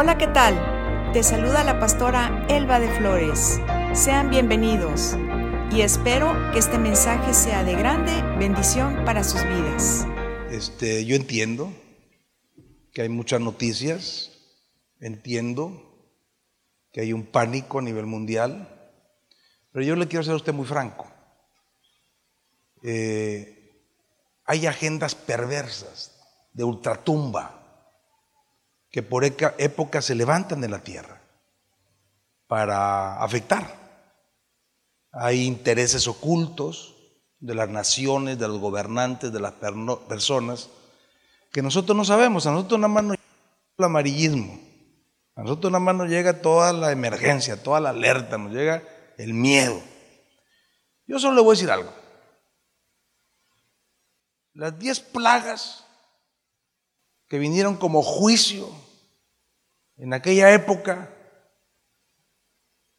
Hola, 0.00 0.16
¿qué 0.16 0.28
tal? 0.28 1.12
Te 1.12 1.24
saluda 1.24 1.64
la 1.64 1.80
pastora 1.80 2.46
Elba 2.48 2.78
de 2.78 2.88
Flores. 2.88 3.58
Sean 3.94 4.30
bienvenidos 4.30 5.16
y 5.72 5.80
espero 5.80 6.32
que 6.52 6.60
este 6.60 6.78
mensaje 6.78 7.34
sea 7.34 7.64
de 7.64 7.74
grande 7.74 8.12
bendición 8.38 9.04
para 9.04 9.24
sus 9.24 9.42
vidas. 9.42 10.06
Este, 10.52 11.04
yo 11.04 11.16
entiendo 11.16 11.72
que 12.92 13.02
hay 13.02 13.08
muchas 13.08 13.40
noticias, 13.40 14.30
entiendo 15.00 15.82
que 16.92 17.00
hay 17.00 17.12
un 17.12 17.26
pánico 17.26 17.80
a 17.80 17.82
nivel 17.82 18.06
mundial, 18.06 18.68
pero 19.72 19.84
yo 19.84 19.96
le 19.96 20.06
quiero 20.06 20.22
ser 20.22 20.34
a 20.34 20.36
usted 20.36 20.54
muy 20.54 20.66
franco. 20.66 21.10
Eh, 22.84 23.82
hay 24.44 24.64
agendas 24.68 25.16
perversas 25.16 26.16
de 26.52 26.62
ultratumba 26.62 27.57
que 28.90 29.02
por 29.02 29.24
época 29.24 30.02
se 30.02 30.14
levantan 30.14 30.60
de 30.60 30.68
la 30.68 30.80
tierra 30.80 31.20
para 32.46 33.22
afectar. 33.22 33.76
Hay 35.12 35.44
intereses 35.44 36.06
ocultos 36.06 36.94
de 37.38 37.54
las 37.54 37.68
naciones, 37.68 38.38
de 38.38 38.48
los 38.48 38.58
gobernantes, 38.58 39.32
de 39.32 39.40
las 39.40 39.52
personas, 39.52 40.70
que 41.52 41.62
nosotros 41.62 41.96
no 41.96 42.04
sabemos. 42.04 42.46
A 42.46 42.52
nosotros 42.52 42.80
nada 42.80 42.92
más 42.92 43.04
nos 43.04 43.16
llega 43.16 43.74
el 43.78 43.84
amarillismo, 43.84 44.60
a 45.34 45.42
nosotros 45.42 45.70
nada 45.70 45.84
más 45.84 45.94
nos 45.94 46.08
llega 46.08 46.40
toda 46.40 46.72
la 46.72 46.90
emergencia, 46.90 47.62
toda 47.62 47.80
la 47.80 47.90
alerta, 47.90 48.38
nos 48.38 48.52
llega 48.52 48.82
el 49.18 49.34
miedo. 49.34 49.80
Yo 51.06 51.18
solo 51.18 51.36
le 51.36 51.42
voy 51.42 51.52
a 51.52 51.56
decir 51.56 51.70
algo. 51.70 51.92
Las 54.52 54.78
diez 54.78 55.00
plagas 55.00 55.84
que 57.28 57.38
vinieron 57.38 57.76
como 57.76 58.02
juicio 58.02 58.68
en 59.96 60.14
aquella 60.14 60.52
época 60.52 61.14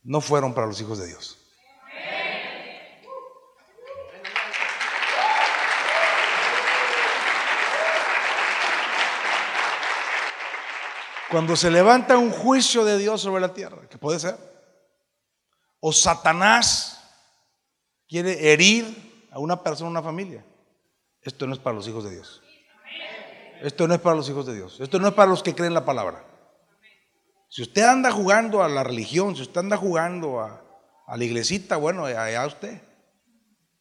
no 0.04 0.22
fueron 0.22 0.54
para 0.54 0.68
los 0.68 0.80
hijos 0.80 1.00
de 1.00 1.08
Dios. 1.08 1.38
Cuando 11.30 11.56
se 11.56 11.70
levanta 11.70 12.18
un 12.18 12.32
juicio 12.32 12.84
de 12.84 12.98
Dios 12.98 13.22
sobre 13.22 13.42
la 13.42 13.54
tierra, 13.54 13.88
que 13.88 14.00
puede 14.00 14.20
ser, 14.20 14.36
o 15.80 15.94
Satanás 15.94 17.04
quiere 18.08 18.52
herir 18.52 19.28
a 19.32 19.38
una 19.40 19.62
persona, 19.62 19.92
una 19.92 20.02
familia, 20.02 20.44
esto 21.22 21.46
no 21.46 21.54
es 21.54 21.60
para 21.60 21.76
los 21.76 21.88
hijos 21.88 22.04
de 22.04 22.16
Dios. 22.16 22.42
Esto 23.62 23.88
no 23.88 23.94
es 23.94 24.02
para 24.02 24.16
los 24.16 24.30
hijos 24.30 24.46
de 24.46 24.56
Dios. 24.56 24.80
Esto 24.80 25.00
no 25.00 25.08
es 25.08 25.14
para 25.14 25.30
los 25.30 25.44
que 25.44 25.56
creen 25.56 25.74
la 25.74 25.86
palabra. 25.86 26.24
Si 27.50 27.62
usted 27.64 27.84
anda 27.84 28.12
jugando 28.12 28.64
a 28.64 28.70
la 28.70 28.84
religión, 28.84 29.36
si 29.36 29.42
usted 29.42 29.60
anda 29.60 29.76
jugando 29.76 30.40
a, 30.40 30.62
la 31.08 31.24
iglesita, 31.24 31.78
bueno, 31.78 32.06
allá 32.06 32.46
usted. 32.46 32.82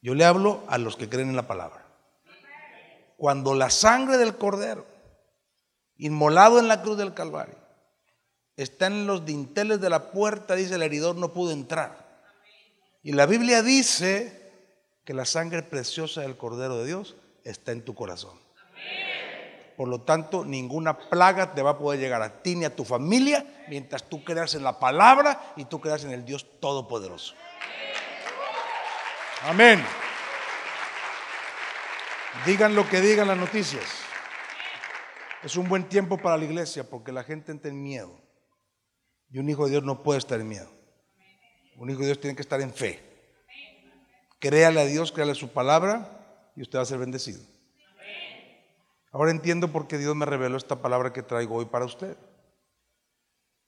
Yo 0.00 0.14
le 0.14 0.24
hablo 0.24 0.64
a 0.68 0.78
los 0.78 0.96
que 0.96 1.08
creen 1.08 1.28
en 1.28 1.36
la 1.36 1.46
palabra. 1.46 1.84
Cuando 3.16 3.54
la 3.54 3.68
sangre 3.68 4.16
del 4.16 4.36
cordero, 4.36 4.86
inmolado 5.96 6.58
en 6.58 6.68
la 6.68 6.80
cruz 6.82 6.96
del 6.96 7.12
Calvario, 7.12 7.56
está 8.56 8.86
en 8.86 9.06
los 9.06 9.26
dinteles 9.26 9.80
de 9.80 9.90
la 9.90 10.10
puerta, 10.10 10.54
dice 10.54 10.76
el 10.76 10.82
heridor, 10.82 11.16
no 11.16 11.32
pudo 11.32 11.52
entrar. 11.52 12.22
Y 13.02 13.12
la 13.12 13.26
Biblia 13.26 13.62
dice 13.62 14.52
que 15.04 15.14
la 15.14 15.24
sangre 15.24 15.62
preciosa 15.62 16.22
del 16.22 16.36
cordero 16.36 16.78
de 16.78 16.86
Dios 16.86 17.16
está 17.44 17.72
en 17.72 17.84
tu 17.84 17.94
corazón. 17.94 18.47
Por 19.78 19.86
lo 19.86 20.00
tanto, 20.00 20.44
ninguna 20.44 20.98
plaga 20.98 21.54
te 21.54 21.62
va 21.62 21.70
a 21.70 21.78
poder 21.78 22.00
llegar 22.00 22.20
a 22.20 22.42
ti 22.42 22.56
ni 22.56 22.64
a 22.64 22.74
tu 22.74 22.84
familia 22.84 23.46
mientras 23.68 24.02
tú 24.02 24.24
creas 24.24 24.56
en 24.56 24.64
la 24.64 24.80
palabra 24.80 25.52
y 25.54 25.66
tú 25.66 25.80
creas 25.80 26.02
en 26.02 26.10
el 26.10 26.24
Dios 26.24 26.58
Todopoderoso. 26.58 27.36
Amén. 29.44 29.80
Digan 32.44 32.74
lo 32.74 32.88
que 32.88 33.00
digan 33.00 33.28
las 33.28 33.36
noticias. 33.36 33.84
Es 35.44 35.54
un 35.54 35.68
buen 35.68 35.88
tiempo 35.88 36.18
para 36.18 36.36
la 36.36 36.44
iglesia 36.44 36.82
porque 36.82 37.12
la 37.12 37.22
gente 37.22 37.52
entra 37.52 37.70
en 37.70 37.80
miedo. 37.80 38.20
Y 39.30 39.38
un 39.38 39.48
hijo 39.48 39.66
de 39.66 39.70
Dios 39.70 39.84
no 39.84 40.02
puede 40.02 40.18
estar 40.18 40.40
en 40.40 40.48
miedo. 40.48 40.72
Un 41.76 41.88
hijo 41.88 42.00
de 42.00 42.06
Dios 42.06 42.20
tiene 42.20 42.34
que 42.34 42.42
estar 42.42 42.60
en 42.60 42.74
fe. 42.74 43.00
Créale 44.40 44.80
a 44.80 44.86
Dios, 44.86 45.12
créale 45.12 45.30
a 45.32 45.36
su 45.36 45.50
palabra 45.50 46.50
y 46.56 46.62
usted 46.62 46.78
va 46.78 46.82
a 46.82 46.86
ser 46.86 46.98
bendecido. 46.98 47.57
Ahora 49.18 49.32
entiendo 49.32 49.72
por 49.72 49.88
qué 49.88 49.98
Dios 49.98 50.14
me 50.14 50.26
reveló 50.26 50.56
esta 50.56 50.76
palabra 50.76 51.12
que 51.12 51.24
traigo 51.24 51.56
hoy 51.56 51.64
para 51.64 51.84
usted. 51.84 52.16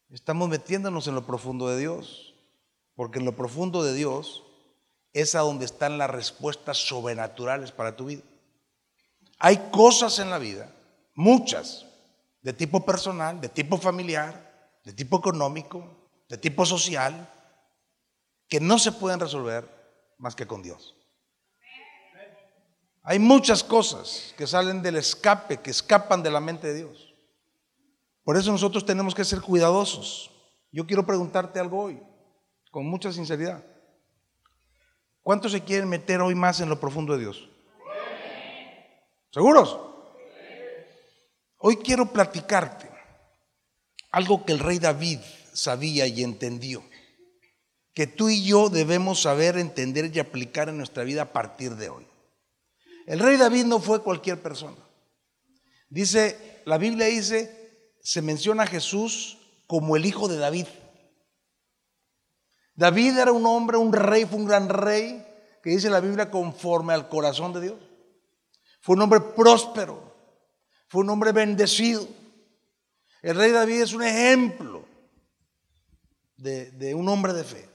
Estamos 0.09 0.49
metiéndonos 0.49 1.09
en 1.09 1.17
lo 1.17 1.27
profundo 1.27 1.67
de 1.67 1.77
Dios, 1.77 2.37
porque 2.95 3.19
en 3.19 3.25
lo 3.25 3.35
profundo 3.35 3.83
de 3.83 3.93
Dios 3.93 4.45
es 5.13 5.35
a 5.35 5.41
donde 5.41 5.65
están 5.65 5.99
las 5.99 6.09
respuestas 6.09 6.79
sobrenaturales 6.79 7.73
para 7.73 7.97
tu 7.97 8.05
vida. 8.05 8.23
Hay 9.41 9.57
cosas 9.73 10.21
en 10.21 10.31
la 10.31 10.39
vida, 10.39 10.73
muchas, 11.17 11.85
de 12.43 12.53
tipo 12.53 12.87
personal, 12.87 13.41
de 13.41 13.49
tipo 13.49 13.77
familiar, 13.77 14.79
de 14.85 14.93
tipo 14.93 15.19
económico, 15.19 15.85
de 16.29 16.39
tipo 16.39 16.65
social, 16.65 17.29
que 18.47 18.61
no 18.61 18.79
se 18.79 18.93
pueden 18.93 19.19
resolver 19.19 19.69
más 20.17 20.37
que 20.37 20.47
con 20.47 20.63
Dios. 20.63 20.95
Hay 23.03 23.19
muchas 23.19 23.65
cosas 23.65 24.35
que 24.37 24.47
salen 24.47 24.83
del 24.83 24.97
escape, 24.97 25.59
que 25.59 25.71
escapan 25.71 26.23
de 26.23 26.31
la 26.31 26.41
mente 26.41 26.69
de 26.69 26.75
Dios. 26.75 27.15
Por 28.25 28.37
eso 28.37 28.53
nosotros 28.53 28.85
tenemos 28.85 29.15
que 29.15 29.25
ser 29.25 29.41
cuidadosos. 29.41 30.31
Yo 30.71 30.87
quiero 30.87 31.07
preguntarte 31.07 31.59
algo 31.59 31.83
hoy, 31.83 32.03
con 32.71 32.87
mucha 32.87 33.11
sinceridad. 33.13 33.65
¿Cuántos 35.23 35.53
se 35.53 35.63
quieren 35.63 35.89
meter 35.89 36.21
hoy 36.21 36.35
más 36.35 36.61
en 36.61 36.69
lo 36.69 36.79
profundo 36.79 37.15
de 37.15 37.21
Dios? 37.21 37.49
¿Seguros? 39.31 39.79
Hoy 41.59 41.77
quiero 41.77 42.07
platicarte 42.07 42.91
algo 44.11 44.45
que 44.45 44.53
el 44.53 44.59
rey 44.59 44.79
David 44.79 45.21
sabía 45.53 46.07
y 46.07 46.23
entendió, 46.23 46.83
que 47.95 48.07
tú 48.07 48.29
y 48.29 48.45
yo 48.45 48.69
debemos 48.69 49.23
saber, 49.23 49.57
entender 49.57 50.11
y 50.15 50.19
aplicar 50.19 50.69
en 50.69 50.79
nuestra 50.79 51.05
vida 51.05 51.23
a 51.23 51.33
partir 51.33 51.77
de 51.77 51.91
hoy. 51.91 52.10
El 53.11 53.19
rey 53.19 53.37
David 53.37 53.65
no 53.65 53.81
fue 53.81 54.05
cualquier 54.05 54.41
persona. 54.41 54.77
Dice, 55.89 56.63
la 56.65 56.79
Biblia 56.79 57.07
dice, 57.07 57.91
se 58.01 58.23
menciona 58.23 58.63
a 58.63 58.67
Jesús 58.69 59.37
como 59.67 59.97
el 59.97 60.07
hijo 60.07 60.29
de 60.29 60.37
David. 60.37 60.69
David 62.77 63.19
era 63.19 63.33
un 63.33 63.45
hombre, 63.47 63.79
un 63.79 63.93
rey, 63.93 64.27
fue 64.27 64.39
un 64.39 64.47
gran 64.47 64.69
rey, 64.69 65.27
que 65.61 65.71
dice 65.71 65.91
la 65.91 65.99
Biblia 65.99 66.31
conforme 66.31 66.93
al 66.93 67.09
corazón 67.09 67.53
de 67.53 67.63
Dios. 67.63 67.81
Fue 68.81 68.95
un 68.95 69.03
hombre 69.03 69.21
próspero, 69.21 70.15
fue 70.87 71.01
un 71.01 71.11
hombre 71.11 71.33
bendecido. 71.33 72.07
El 73.23 73.35
rey 73.35 73.51
David 73.51 73.83
es 73.83 73.93
un 73.93 74.05
ejemplo 74.05 74.85
de, 76.37 76.71
de 76.71 76.95
un 76.95 77.09
hombre 77.09 77.33
de 77.33 77.43
fe. 77.43 77.69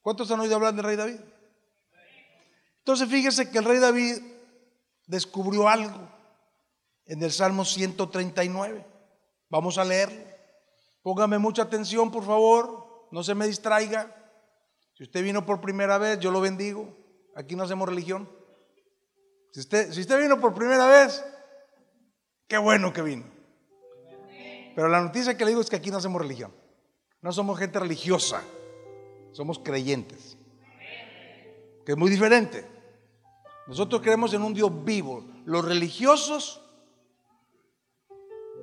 ¿Cuántos 0.00 0.28
han 0.32 0.40
oído 0.40 0.56
hablar 0.56 0.74
del 0.74 0.84
rey 0.84 0.96
David? 0.96 1.20
Entonces 2.78 3.08
fíjese 3.08 3.48
que 3.48 3.58
el 3.58 3.64
rey 3.64 3.78
David 3.78 4.29
descubrió 5.10 5.68
algo 5.68 6.08
en 7.04 7.22
el 7.22 7.32
Salmo 7.32 7.64
139. 7.64 8.86
Vamos 9.50 9.76
a 9.76 9.84
leerlo. 9.84 10.24
Póngame 11.02 11.38
mucha 11.38 11.62
atención, 11.62 12.10
por 12.10 12.24
favor. 12.24 13.08
No 13.10 13.22
se 13.24 13.34
me 13.34 13.46
distraiga. 13.46 14.14
Si 14.94 15.02
usted 15.02 15.22
vino 15.22 15.44
por 15.44 15.60
primera 15.60 15.98
vez, 15.98 16.20
yo 16.20 16.30
lo 16.30 16.40
bendigo. 16.40 16.96
Aquí 17.34 17.56
no 17.56 17.64
hacemos 17.64 17.88
religión. 17.88 18.30
Si 19.52 19.60
usted, 19.60 19.92
si 19.92 20.00
usted 20.00 20.20
vino 20.20 20.40
por 20.40 20.54
primera 20.54 20.86
vez, 20.86 21.24
qué 22.46 22.58
bueno 22.58 22.92
que 22.92 23.02
vino. 23.02 23.24
Pero 24.76 24.88
la 24.88 25.00
noticia 25.00 25.36
que 25.36 25.44
le 25.44 25.50
digo 25.50 25.60
es 25.60 25.68
que 25.68 25.76
aquí 25.76 25.90
no 25.90 25.98
hacemos 25.98 26.22
religión. 26.22 26.54
No 27.20 27.32
somos 27.32 27.58
gente 27.58 27.80
religiosa. 27.80 28.42
Somos 29.32 29.58
creyentes. 29.58 30.38
Que 31.84 31.92
es 31.92 31.98
muy 31.98 32.10
diferente. 32.10 32.79
Nosotros 33.70 34.02
creemos 34.02 34.34
en 34.34 34.42
un 34.42 34.52
Dios 34.52 34.84
vivo. 34.84 35.24
Los 35.44 35.64
religiosos 35.64 36.60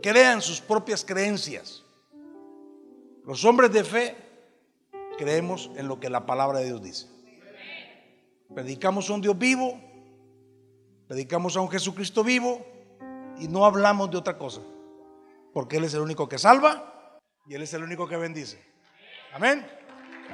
crean 0.04 0.42
sus 0.42 0.60
propias 0.60 1.06
creencias. 1.06 1.82
Los 3.26 3.46
hombres 3.46 3.72
de 3.72 3.86
fe 3.86 4.18
creemos 5.18 5.72
en 5.78 5.88
lo 5.88 5.98
que 6.02 6.10
la 6.10 6.26
palabra 6.26 6.60
de 6.60 6.66
Dios 6.66 6.84
dice. 6.84 7.08
Predicamos 8.54 9.10
a 9.10 9.14
un 9.14 9.22
Dios 9.22 9.38
vivo, 9.38 9.80
predicamos 11.08 11.56
a 11.56 11.62
un 11.62 11.70
Jesucristo 11.70 12.22
vivo 12.22 12.66
y 13.40 13.48
no 13.48 13.64
hablamos 13.64 14.12
de 14.12 14.18
otra 14.18 14.38
cosa. 14.38 14.60
Porque 15.54 15.78
Él 15.78 15.86
es 15.86 15.94
el 15.94 16.02
único 16.02 16.28
que 16.28 16.38
salva 16.38 17.18
y 17.46 17.54
Él 17.54 17.62
es 17.62 17.74
el 17.74 17.82
único 17.82 18.10
que 18.10 18.18
bendice. 18.18 18.62
Amén. 19.34 19.66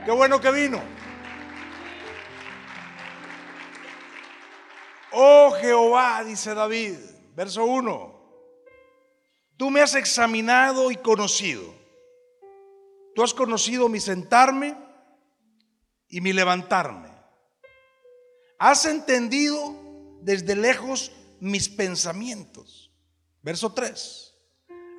Qué 0.04 0.10
bueno 0.10 0.42
que 0.42 0.52
vino. 0.52 0.82
Oh 5.14 5.52
Jehová, 5.52 6.24
dice 6.24 6.54
David, 6.56 6.98
verso 7.36 7.64
1, 7.66 8.14
tú 9.58 9.70
me 9.70 9.82
has 9.82 9.94
examinado 9.96 10.90
y 10.90 10.96
conocido. 10.96 11.74
Tú 13.14 13.22
has 13.22 13.34
conocido 13.34 13.90
mi 13.90 14.00
sentarme 14.00 14.76
y 16.08 16.20
mi 16.22 16.34
levantarme. 16.34 17.10
Has 18.58 18.86
entendido 18.86 19.76
desde 20.22 20.56
lejos 20.56 21.12
mis 21.40 21.70
pensamientos. 21.70 22.92
Verso 23.44 23.74
3. 23.74 24.34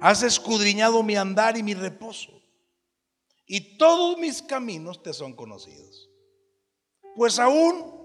Has 0.01 0.23
escudriñado 0.23 1.03
mi 1.03 1.17
andar 1.17 1.57
y 1.57 1.63
mi 1.63 1.75
reposo. 1.75 2.31
Y 3.47 3.79
todos 3.79 4.19
mis 4.19 4.43
caminos 4.43 5.03
te 5.03 5.13
son 5.13 5.35
conocidos. 5.35 6.11
Pues 7.17 7.39
aún 7.39 8.04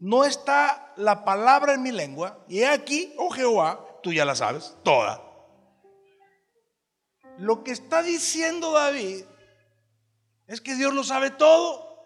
no 0.00 0.24
está 0.24 0.92
la 0.96 1.24
palabra 1.24 1.74
en 1.74 1.82
mi 1.82 1.92
lengua. 1.92 2.44
Y 2.48 2.60
he 2.60 2.66
aquí, 2.68 3.14
oh 3.18 3.30
Jehová, 3.30 4.00
tú 4.02 4.12
ya 4.12 4.24
la 4.24 4.34
sabes, 4.34 4.76
toda. 4.82 5.22
Lo 7.38 7.64
que 7.64 7.72
está 7.72 8.02
diciendo 8.02 8.72
David 8.72 9.24
es 10.46 10.60
que 10.60 10.74
Dios 10.74 10.94
lo 10.94 11.04
sabe 11.04 11.30
todo. 11.30 12.04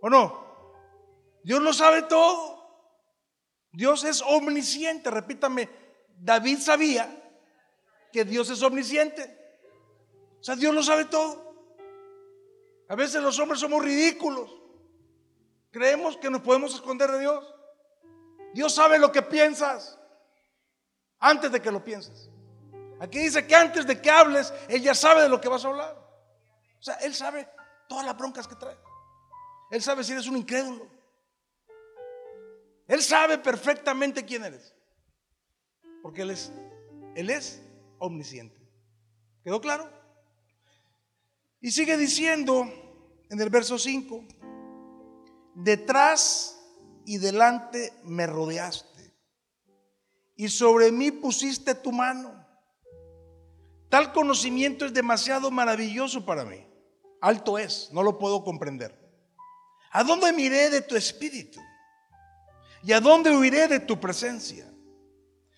¿O 0.00 0.08
no? 0.08 0.46
Dios 1.42 1.60
lo 1.60 1.72
sabe 1.72 2.02
todo. 2.02 2.56
Dios 3.72 4.04
es 4.04 4.22
omnisciente. 4.22 5.10
Repítame, 5.10 5.68
David 6.18 6.58
sabía 6.58 7.22
que 8.12 8.24
Dios 8.24 8.48
es 8.50 8.62
omnisciente. 8.62 9.36
O 10.40 10.42
sea, 10.42 10.56
Dios 10.56 10.74
lo 10.74 10.82
sabe 10.82 11.06
todo. 11.06 11.46
A 12.88 12.94
veces 12.94 13.22
los 13.22 13.38
hombres 13.38 13.60
somos 13.60 13.84
ridículos. 13.84 14.50
Creemos 15.76 16.16
que 16.16 16.30
nos 16.30 16.40
podemos 16.40 16.74
esconder 16.74 17.10
de 17.10 17.20
Dios. 17.20 17.54
Dios 18.54 18.74
sabe 18.74 18.98
lo 18.98 19.12
que 19.12 19.20
piensas 19.20 19.98
antes 21.18 21.52
de 21.52 21.60
que 21.60 21.70
lo 21.70 21.84
pienses. 21.84 22.30
Aquí 22.98 23.18
dice 23.18 23.46
que 23.46 23.54
antes 23.54 23.86
de 23.86 24.00
que 24.00 24.10
hables, 24.10 24.54
Él 24.70 24.80
ya 24.80 24.94
sabe 24.94 25.20
de 25.20 25.28
lo 25.28 25.38
que 25.38 25.50
vas 25.50 25.66
a 25.66 25.68
hablar. 25.68 25.94
O 26.80 26.82
sea, 26.82 26.94
Él 26.94 27.14
sabe 27.14 27.46
todas 27.90 28.06
las 28.06 28.16
broncas 28.16 28.48
que 28.48 28.54
trae. 28.54 28.74
Él 29.70 29.82
sabe 29.82 30.02
si 30.02 30.12
eres 30.12 30.26
un 30.26 30.38
incrédulo. 30.38 30.88
Él 32.88 33.02
sabe 33.02 33.36
perfectamente 33.36 34.24
quién 34.24 34.46
eres. 34.46 34.74
Porque 36.00 36.22
Él 36.22 36.30
es, 36.30 36.50
Él 37.14 37.28
es 37.28 37.60
omnisciente. 37.98 38.58
¿Quedó 39.44 39.60
claro? 39.60 39.92
Y 41.60 41.70
sigue 41.70 41.98
diciendo 41.98 42.64
en 43.28 43.38
el 43.38 43.50
verso 43.50 43.78
5, 43.78 44.24
detrás 45.56 46.60
y 47.06 47.18
delante 47.18 47.92
me 48.04 48.26
rodeaste 48.26 48.96
y 50.36 50.48
sobre 50.48 50.92
mí 50.92 51.10
pusiste 51.10 51.74
tu 51.74 51.90
mano. 51.90 52.46
Tal 53.88 54.12
conocimiento 54.12 54.84
es 54.84 54.92
demasiado 54.92 55.50
maravilloso 55.50 56.24
para 56.26 56.44
mí. 56.44 56.64
Alto 57.22 57.58
es, 57.58 57.88
no 57.92 58.02
lo 58.02 58.18
puedo 58.18 58.44
comprender. 58.44 58.94
¿A 59.90 60.04
dónde 60.04 60.32
miré 60.32 60.68
de 60.68 60.82
tu 60.82 60.94
espíritu? 60.94 61.58
¿Y 62.82 62.92
a 62.92 63.00
dónde 63.00 63.34
huiré 63.34 63.66
de 63.66 63.80
tu 63.80 63.98
presencia? 63.98 64.70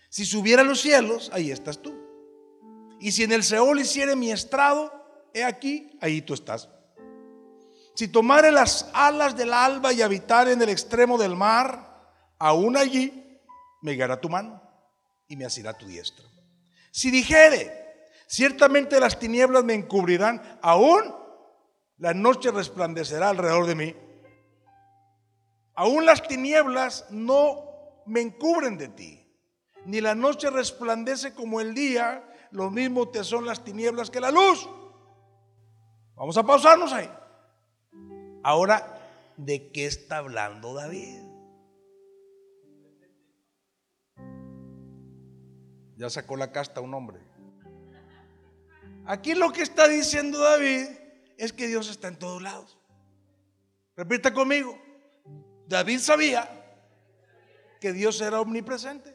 Si 0.08 0.24
subiera 0.24 0.62
a 0.62 0.64
los 0.64 0.80
cielos, 0.80 1.30
ahí 1.32 1.50
estás 1.50 1.82
tú. 1.82 1.92
Y 3.00 3.10
si 3.10 3.24
en 3.24 3.32
el 3.32 3.42
Seol 3.42 3.80
hiciere 3.80 4.14
mi 4.14 4.30
estrado, 4.30 4.92
he 5.34 5.42
aquí, 5.42 5.98
ahí 6.00 6.22
tú 6.22 6.34
estás. 6.34 6.68
Si 7.98 8.06
tomare 8.06 8.52
las 8.52 8.88
alas 8.92 9.36
del 9.36 9.52
alba 9.52 9.92
y 9.92 10.02
habitar 10.02 10.46
en 10.46 10.62
el 10.62 10.68
extremo 10.68 11.18
del 11.18 11.34
mar, 11.34 11.84
aún 12.38 12.76
allí 12.76 13.40
me 13.82 13.94
guiará 13.94 14.20
tu 14.20 14.28
mano 14.28 14.62
y 15.26 15.34
me 15.34 15.44
asirá 15.44 15.76
tu 15.76 15.84
diestra. 15.84 16.24
Si 16.92 17.10
dijere, 17.10 18.06
ciertamente 18.28 19.00
las 19.00 19.18
tinieblas 19.18 19.64
me 19.64 19.74
encubrirán, 19.74 20.60
aún 20.62 21.12
la 21.96 22.14
noche 22.14 22.52
resplandecerá 22.52 23.30
alrededor 23.30 23.66
de 23.66 23.74
mí. 23.74 23.96
Aún 25.74 26.06
las 26.06 26.22
tinieblas 26.22 27.04
no 27.10 27.64
me 28.06 28.20
encubren 28.20 28.78
de 28.78 28.90
ti, 28.90 29.28
ni 29.86 30.00
la 30.00 30.14
noche 30.14 30.50
resplandece 30.50 31.34
como 31.34 31.60
el 31.60 31.74
día, 31.74 32.22
lo 32.52 32.70
mismo 32.70 33.08
te 33.08 33.24
son 33.24 33.44
las 33.44 33.64
tinieblas 33.64 34.08
que 34.08 34.20
la 34.20 34.30
luz. 34.30 34.68
Vamos 36.14 36.38
a 36.38 36.44
pausarnos 36.44 36.92
ahí. 36.92 37.10
Ahora, 38.48 38.98
¿de 39.36 39.70
qué 39.72 39.84
está 39.84 40.16
hablando 40.16 40.72
David? 40.72 41.20
Ya 45.98 46.08
sacó 46.08 46.34
la 46.34 46.50
casta 46.50 46.80
un 46.80 46.94
hombre. 46.94 47.20
Aquí 49.04 49.34
lo 49.34 49.52
que 49.52 49.60
está 49.60 49.86
diciendo 49.86 50.38
David 50.38 50.86
es 51.36 51.52
que 51.52 51.66
Dios 51.66 51.90
está 51.90 52.08
en 52.08 52.18
todos 52.18 52.40
lados. 52.40 52.78
Repita 53.94 54.32
conmigo. 54.32 54.80
David 55.66 55.98
sabía 55.98 56.48
que 57.82 57.92
Dios 57.92 58.18
era 58.22 58.40
omnipresente. 58.40 59.14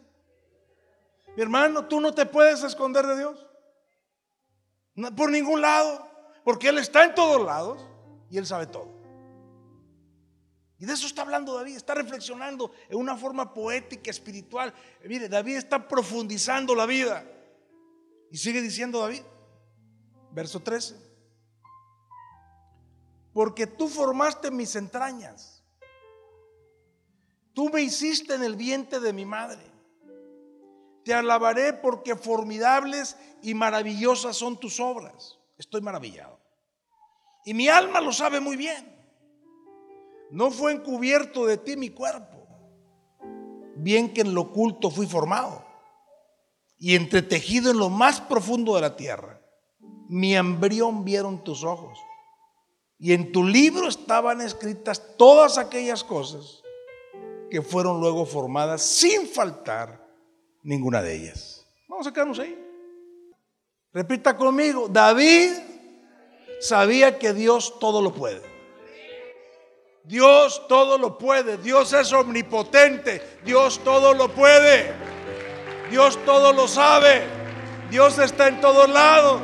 Mi 1.36 1.42
hermano, 1.42 1.88
tú 1.88 2.00
no 2.00 2.14
te 2.14 2.28
puedes 2.28 2.62
esconder 2.62 3.08
de 3.08 3.18
Dios. 3.18 3.48
por 5.18 5.32
ningún 5.32 5.60
lado. 5.60 6.08
Porque 6.44 6.70
Él 6.70 6.78
está 6.78 7.04
en 7.04 7.16
todos 7.16 7.44
lados 7.44 7.84
y 8.30 8.38
Él 8.38 8.46
sabe 8.46 8.68
todo. 8.68 8.93
Y 10.84 10.86
de 10.86 10.92
eso 10.92 11.08
está 11.08 11.22
hablando 11.22 11.56
David, 11.56 11.78
está 11.78 11.94
reflexionando 11.94 12.74
en 12.90 12.98
una 12.98 13.16
forma 13.16 13.54
poética, 13.54 14.12
espiritual. 14.12 14.74
Mire, 15.06 15.30
David 15.30 15.56
está 15.56 15.88
profundizando 15.88 16.76
la 16.76 16.86
vida. 16.86 17.26
Y 18.30 18.38
sigue 18.38 18.62
diciendo 18.62 19.00
David, 19.00 19.22
verso 20.32 20.60
13, 20.60 20.98
porque 23.32 23.66
tú 23.66 23.88
formaste 23.88 24.52
mis 24.52 24.76
entrañas, 24.76 25.64
tú 27.54 27.70
me 27.70 27.82
hiciste 27.82 28.34
en 28.34 28.44
el 28.44 28.58
vientre 28.58 29.00
de 29.00 29.14
mi 29.14 29.24
madre. 29.24 29.64
Te 31.06 31.14
alabaré 31.14 31.72
porque 31.72 32.18
formidables 32.18 33.16
y 33.42 33.54
maravillosas 33.54 34.36
son 34.36 34.60
tus 34.60 34.82
obras. 34.82 35.40
Estoy 35.58 35.80
maravillado. 35.80 36.42
Y 37.46 37.54
mi 37.54 37.70
alma 37.70 38.02
lo 38.02 38.12
sabe 38.12 38.42
muy 38.42 38.58
bien. 38.58 38.93
No 40.34 40.50
fue 40.50 40.72
encubierto 40.72 41.46
de 41.46 41.58
ti 41.58 41.78
mi 41.78 41.92
cuerpo, 41.92 42.48
bien 43.76 44.12
que 44.12 44.22
en 44.22 44.34
lo 44.34 44.42
oculto 44.42 44.90
fui 44.90 45.06
formado 45.06 45.64
y 46.80 46.96
entretejido 46.96 47.70
en 47.70 47.78
lo 47.78 47.90
más 47.92 48.20
profundo 48.20 48.74
de 48.74 48.82
la 48.82 48.96
tierra. 48.96 49.40
Mi 50.10 50.36
embrión 50.36 51.06
vieron 51.06 51.44
tus 51.44 51.64
ojos 51.64 52.00
y 52.98 53.14
en 53.14 53.32
tu 53.32 53.44
libro 53.44 53.88
estaban 53.88 54.42
escritas 54.42 55.16
todas 55.18 55.60
aquellas 55.60 56.04
cosas 56.04 56.64
que 57.52 57.62
fueron 57.62 58.00
luego 58.00 58.26
formadas 58.26 58.82
sin 58.82 59.28
faltar 59.28 60.04
ninguna 60.64 61.04
de 61.04 61.16
ellas. 61.16 61.64
Vamos 61.88 62.08
a 62.08 62.12
quedarnos 62.12 62.40
ahí. 62.40 62.58
Repita 63.94 64.36
conmigo, 64.36 64.88
David 64.90 65.52
sabía 66.60 67.20
que 67.20 67.34
Dios 67.36 67.78
todo 67.78 68.02
lo 68.02 68.12
puede. 68.12 68.53
Dios 70.04 70.68
todo 70.68 70.98
lo 70.98 71.18
puede, 71.18 71.58
Dios 71.58 71.94
es 71.94 72.12
omnipotente, 72.12 73.40
Dios 73.46 73.82
todo 73.84 74.14
lo 74.14 74.28
puede, 74.30 74.94
Dios 75.90 76.20
todo 76.26 76.52
lo 76.52 76.68
sabe, 76.68 77.24
Dios 77.90 78.20
está 78.20 78.50
en 78.50 78.60
todos 78.60 78.90
lados. 78.90 79.42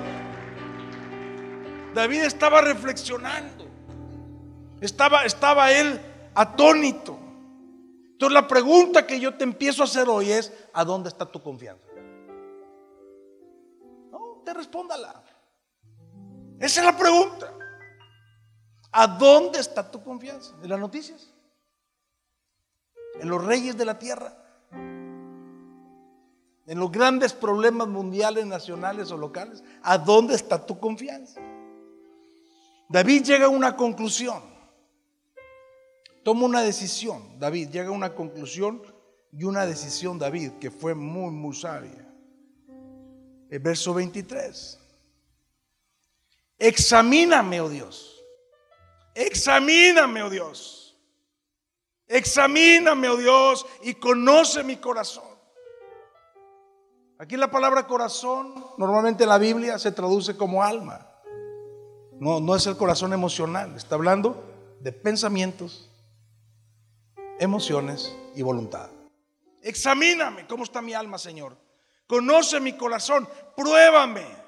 David 1.94 2.24
estaba 2.24 2.62
reflexionando, 2.62 3.66
estaba, 4.82 5.24
estaba 5.24 5.72
él 5.72 6.00
atónito. 6.36 7.18
Entonces 8.12 8.34
la 8.34 8.48
pregunta 8.48 9.08
que 9.08 9.18
yo 9.18 9.36
te 9.36 9.46
empiezo 9.46 9.82
a 9.82 9.86
hacer 9.86 10.10
hoy 10.10 10.30
es, 10.32 10.54
¿a 10.74 10.84
dónde 10.84 11.08
está 11.08 11.26
tu 11.26 11.42
confianza? 11.42 11.86
No, 14.12 14.42
te 14.44 14.54
respóndala. 14.54 15.24
Esa 16.60 16.82
es 16.82 16.86
la 16.86 16.98
pregunta. 16.98 17.54
¿A 18.92 19.08
dónde 19.08 19.60
está 19.60 19.90
tu 19.90 20.04
confianza? 20.04 20.56
¿En 20.64 20.70
las 20.70 20.80
noticias? 20.80 21.30
¿En 23.20 23.30
los 23.30 23.44
reyes 23.44 23.78
de 23.78 23.86
la 23.86 24.00
tierra? 24.00 24.36
¿En 26.66 26.80
los 26.80 26.92
grandes 26.92 27.34
problemas 27.34 27.88
mundiales, 27.88 28.46
nacionales 28.46 29.12
o 29.12 29.18
locales? 29.18 29.64
¿A 29.84 29.98
dónde 29.98 30.36
está 30.36 30.66
tu 30.66 30.80
confianza? 30.80 31.42
David 32.88 33.24
llega 33.24 33.46
a 33.46 33.50
una 33.50 33.76
conclusión. 33.76 34.42
Toma 36.24 36.46
una 36.46 36.62
decisión. 36.62 37.40
David 37.40 37.70
llega 37.70 37.90
a 37.90 37.94
una 37.94 38.16
conclusión 38.16 38.82
y 39.32 39.44
una 39.44 39.66
decisión, 39.66 40.18
David, 40.18 40.54
que 40.54 40.72
fue 40.72 40.96
muy, 40.96 41.32
muy 41.32 41.56
sabia. 41.56 42.08
El 43.50 43.60
verso 43.60 43.94
23. 43.94 44.80
Examíname, 46.58 47.62
oh 47.62 47.70
Dios 47.70 48.19
Examíname, 49.20 50.24
oh 50.24 50.30
Dios. 50.30 50.98
Examíname, 52.08 53.10
oh 53.10 53.18
Dios, 53.18 53.66
y 53.82 53.96
conoce 53.96 54.64
mi 54.64 54.78
corazón. 54.78 55.26
Aquí 57.18 57.36
la 57.36 57.52
palabra 57.52 57.86
corazón, 57.86 58.56
normalmente 58.78 59.24
en 59.24 59.30
la 59.30 59.38
Biblia 59.38 59.78
se 59.78 59.92
traduce 59.92 60.38
como 60.38 60.64
alma. 60.64 61.06
No, 62.18 62.40
no 62.40 62.56
es 62.56 62.66
el 62.66 62.78
corazón 62.78 63.12
emocional, 63.12 63.76
está 63.76 63.96
hablando 63.96 64.42
de 64.80 64.94
pensamientos, 64.94 65.92
emociones 67.40 68.16
y 68.36 68.42
voluntad. 68.42 68.90
Examíname 69.62 70.48
cómo 70.48 70.64
está 70.64 70.82
mi 70.82 70.94
alma, 70.94 71.18
Señor. 71.18 71.58
Conoce 72.08 72.62
mi 72.62 72.78
corazón, 72.78 73.28
pruébame. 73.58 74.39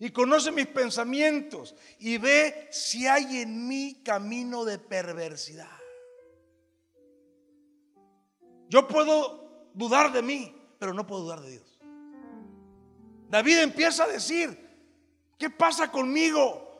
Y 0.00 0.10
conoce 0.10 0.52
mis 0.52 0.66
pensamientos 0.66 1.74
y 1.98 2.18
ve 2.18 2.68
si 2.70 3.06
hay 3.06 3.38
en 3.38 3.66
mí 3.66 4.00
camino 4.04 4.64
de 4.64 4.78
perversidad. 4.78 5.66
Yo 8.68 8.86
puedo 8.86 9.70
dudar 9.74 10.12
de 10.12 10.22
mí, 10.22 10.54
pero 10.78 10.92
no 10.92 11.06
puedo 11.06 11.22
dudar 11.22 11.40
de 11.40 11.50
Dios. 11.50 11.80
David 13.28 13.58
empieza 13.58 14.04
a 14.04 14.08
decir, 14.08 14.56
¿qué 15.36 15.50
pasa 15.50 15.90
conmigo? 15.90 16.78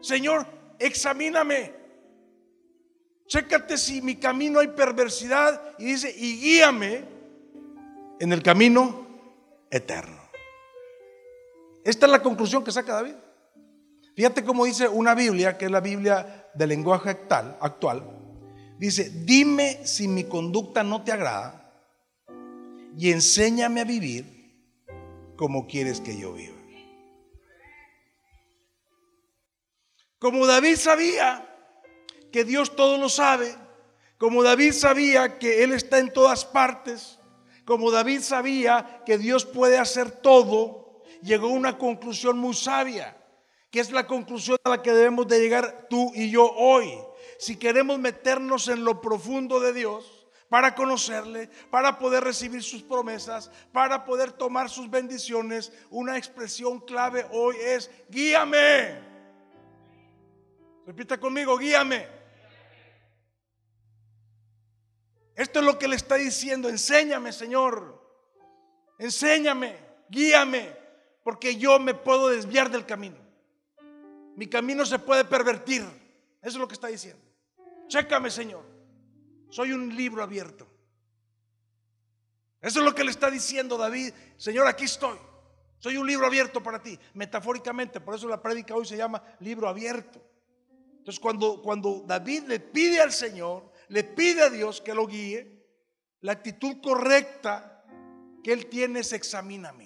Señor, 0.00 0.46
examíname. 0.78 1.72
Chécate 3.26 3.78
si 3.78 4.02
mi 4.02 4.16
camino 4.16 4.60
hay 4.60 4.68
perversidad 4.68 5.74
y 5.78 5.84
dice, 5.84 6.14
y 6.16 6.40
guíame 6.40 7.04
en 8.20 8.32
el 8.32 8.42
camino 8.42 9.06
eterno. 9.70 10.23
Esta 11.84 12.06
es 12.06 12.12
la 12.12 12.22
conclusión 12.22 12.64
que 12.64 12.72
saca 12.72 12.94
David. 12.94 13.14
Fíjate 14.16 14.44
cómo 14.44 14.64
dice 14.64 14.88
una 14.88 15.14
Biblia, 15.14 15.58
que 15.58 15.66
es 15.66 15.70
la 15.70 15.80
Biblia 15.80 16.48
del 16.54 16.70
lenguaje 16.70 17.10
actual, 17.10 17.56
actual. 17.60 18.02
Dice, 18.78 19.10
dime 19.24 19.86
si 19.86 20.08
mi 20.08 20.24
conducta 20.24 20.82
no 20.82 21.02
te 21.02 21.12
agrada 21.12 21.72
y 22.96 23.10
enséñame 23.10 23.80
a 23.80 23.84
vivir 23.84 24.34
como 25.36 25.66
quieres 25.66 26.00
que 26.00 26.16
yo 26.16 26.32
viva. 26.32 26.54
Como 30.18 30.46
David 30.46 30.76
sabía 30.76 31.46
que 32.32 32.44
Dios 32.44 32.74
todo 32.76 32.96
lo 32.96 33.10
sabe, 33.10 33.54
como 34.16 34.42
David 34.42 34.72
sabía 34.72 35.38
que 35.38 35.62
Él 35.62 35.72
está 35.72 35.98
en 35.98 36.12
todas 36.12 36.46
partes, 36.46 37.18
como 37.66 37.90
David 37.90 38.20
sabía 38.20 39.02
que 39.04 39.18
Dios 39.18 39.44
puede 39.44 39.76
hacer 39.76 40.10
todo, 40.10 40.83
llegó 41.24 41.48
a 41.48 41.52
una 41.52 41.78
conclusión 41.78 42.38
muy 42.38 42.54
sabia, 42.54 43.16
que 43.70 43.80
es 43.80 43.90
la 43.90 44.06
conclusión 44.06 44.58
a 44.62 44.70
la 44.70 44.82
que 44.82 44.92
debemos 44.92 45.26
de 45.26 45.40
llegar 45.40 45.86
tú 45.88 46.12
y 46.14 46.30
yo 46.30 46.48
hoy. 46.52 46.96
Si 47.38 47.56
queremos 47.56 47.98
meternos 47.98 48.68
en 48.68 48.84
lo 48.84 49.00
profundo 49.00 49.58
de 49.58 49.72
Dios, 49.72 50.24
para 50.48 50.74
conocerle, 50.74 51.48
para 51.70 51.98
poder 51.98 52.22
recibir 52.22 52.62
sus 52.62 52.82
promesas, 52.82 53.50
para 53.72 54.04
poder 54.04 54.30
tomar 54.30 54.70
sus 54.70 54.88
bendiciones, 54.88 55.72
una 55.90 56.16
expresión 56.16 56.78
clave 56.80 57.26
hoy 57.32 57.56
es, 57.58 57.90
guíame. 58.08 59.00
Repita 60.86 61.18
conmigo, 61.18 61.56
guíame. 61.58 62.06
Esto 65.34 65.58
es 65.58 65.64
lo 65.64 65.78
que 65.78 65.88
le 65.88 65.96
está 65.96 66.14
diciendo, 66.14 66.68
enséñame 66.68 67.32
Señor, 67.32 68.00
enséñame, 68.98 69.76
guíame, 70.08 70.83
porque 71.24 71.56
yo 71.56 71.80
me 71.80 71.94
puedo 71.94 72.28
desviar 72.28 72.70
del 72.70 72.86
camino. 72.86 73.16
Mi 74.36 74.46
camino 74.46 74.86
se 74.86 75.00
puede 75.00 75.24
pervertir. 75.24 75.82
Eso 76.40 76.50
es 76.50 76.56
lo 76.56 76.68
que 76.68 76.74
está 76.74 76.86
diciendo. 76.86 77.24
Chécame 77.88 78.30
Señor, 78.30 78.64
soy 79.50 79.72
un 79.72 79.96
libro 79.96 80.22
abierto. 80.22 80.68
Eso 82.60 82.78
es 82.78 82.84
lo 82.84 82.94
que 82.94 83.04
le 83.04 83.10
está 83.10 83.30
diciendo 83.30 83.76
David. 83.76 84.12
Señor, 84.36 84.66
aquí 84.66 84.84
estoy. 84.84 85.18
Soy 85.78 85.96
un 85.96 86.06
libro 86.06 86.26
abierto 86.26 86.62
para 86.62 86.82
ti, 86.82 86.98
metafóricamente. 87.12 88.00
Por 88.00 88.14
eso 88.14 88.28
la 88.28 88.40
prédica 88.40 88.74
hoy 88.74 88.86
se 88.86 88.96
llama 88.96 89.22
libro 89.40 89.68
abierto. 89.68 90.22
Entonces, 90.98 91.20
cuando, 91.20 91.60
cuando 91.60 92.02
David 92.06 92.44
le 92.44 92.60
pide 92.60 93.02
al 93.02 93.12
Señor, 93.12 93.70
le 93.88 94.02
pide 94.04 94.42
a 94.42 94.48
Dios 94.48 94.80
que 94.80 94.94
lo 94.94 95.06
guíe, 95.06 95.62
la 96.22 96.32
actitud 96.32 96.80
correcta 96.82 97.84
que 98.42 98.54
él 98.54 98.66
tiene 98.66 99.00
es 99.00 99.12
examíname. 99.12 99.83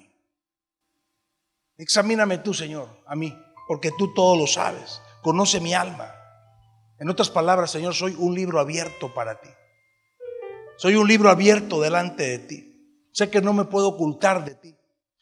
Examíname 1.79 2.39
tú, 2.39 2.53
Señor, 2.53 2.89
a 3.07 3.15
mí, 3.15 3.33
porque 3.69 3.93
tú 3.97 4.13
todo 4.13 4.37
lo 4.37 4.49
sabes. 4.49 5.01
Conoce 5.23 5.61
mi 5.61 5.75
alma. 5.75 6.13
En 6.99 7.09
otras 7.09 7.31
palabras, 7.31 7.71
Señor, 7.71 7.95
soy 7.95 8.17
un 8.19 8.35
libro 8.35 8.59
abierto 8.59 9.15
para 9.15 9.41
ti. 9.41 9.49
Soy 10.77 10.97
un 10.97 11.07
libro 11.07 11.31
abierto 11.31 11.81
delante 11.81 12.25
de 12.25 12.39
ti. 12.41 13.09
Sé 13.13 13.31
que 13.31 13.41
no 13.41 13.53
me 13.53 13.65
puedo 13.65 13.89
ocultar 13.89 14.45
de 14.45 14.57
ti. 14.57 14.77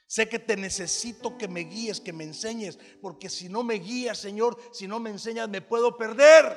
Sé 0.07 0.29
que 0.29 0.39
te 0.39 0.57
necesito 0.57 1.37
que 1.37 1.47
me 1.47 1.61
guíes, 1.61 2.01
que 2.01 2.13
me 2.13 2.25
enseñes, 2.25 2.79
porque 3.03 3.29
si 3.29 3.49
no 3.49 3.63
me 3.63 3.75
guías, 3.75 4.19
Señor, 4.19 4.57
si 4.73 4.89
no 4.89 4.99
me 4.99 5.11
enseñas, 5.11 5.49
me 5.49 5.61
puedo 5.61 5.97
perder. 5.97 6.57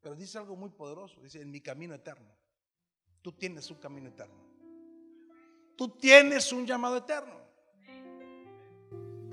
Pero 0.00 0.16
dice 0.16 0.38
algo 0.38 0.56
muy 0.56 0.70
poderoso, 0.70 1.20
dice, 1.20 1.40
en 1.42 1.50
mi 1.50 1.60
camino 1.60 1.94
eterno. 1.94 2.34
Tú 3.22 3.32
tienes 3.32 3.70
un 3.70 3.76
camino 3.76 4.08
eterno. 4.08 4.49
Tú 5.80 5.88
tienes 5.88 6.52
un 6.52 6.66
llamado 6.66 6.98
eterno. 6.98 7.32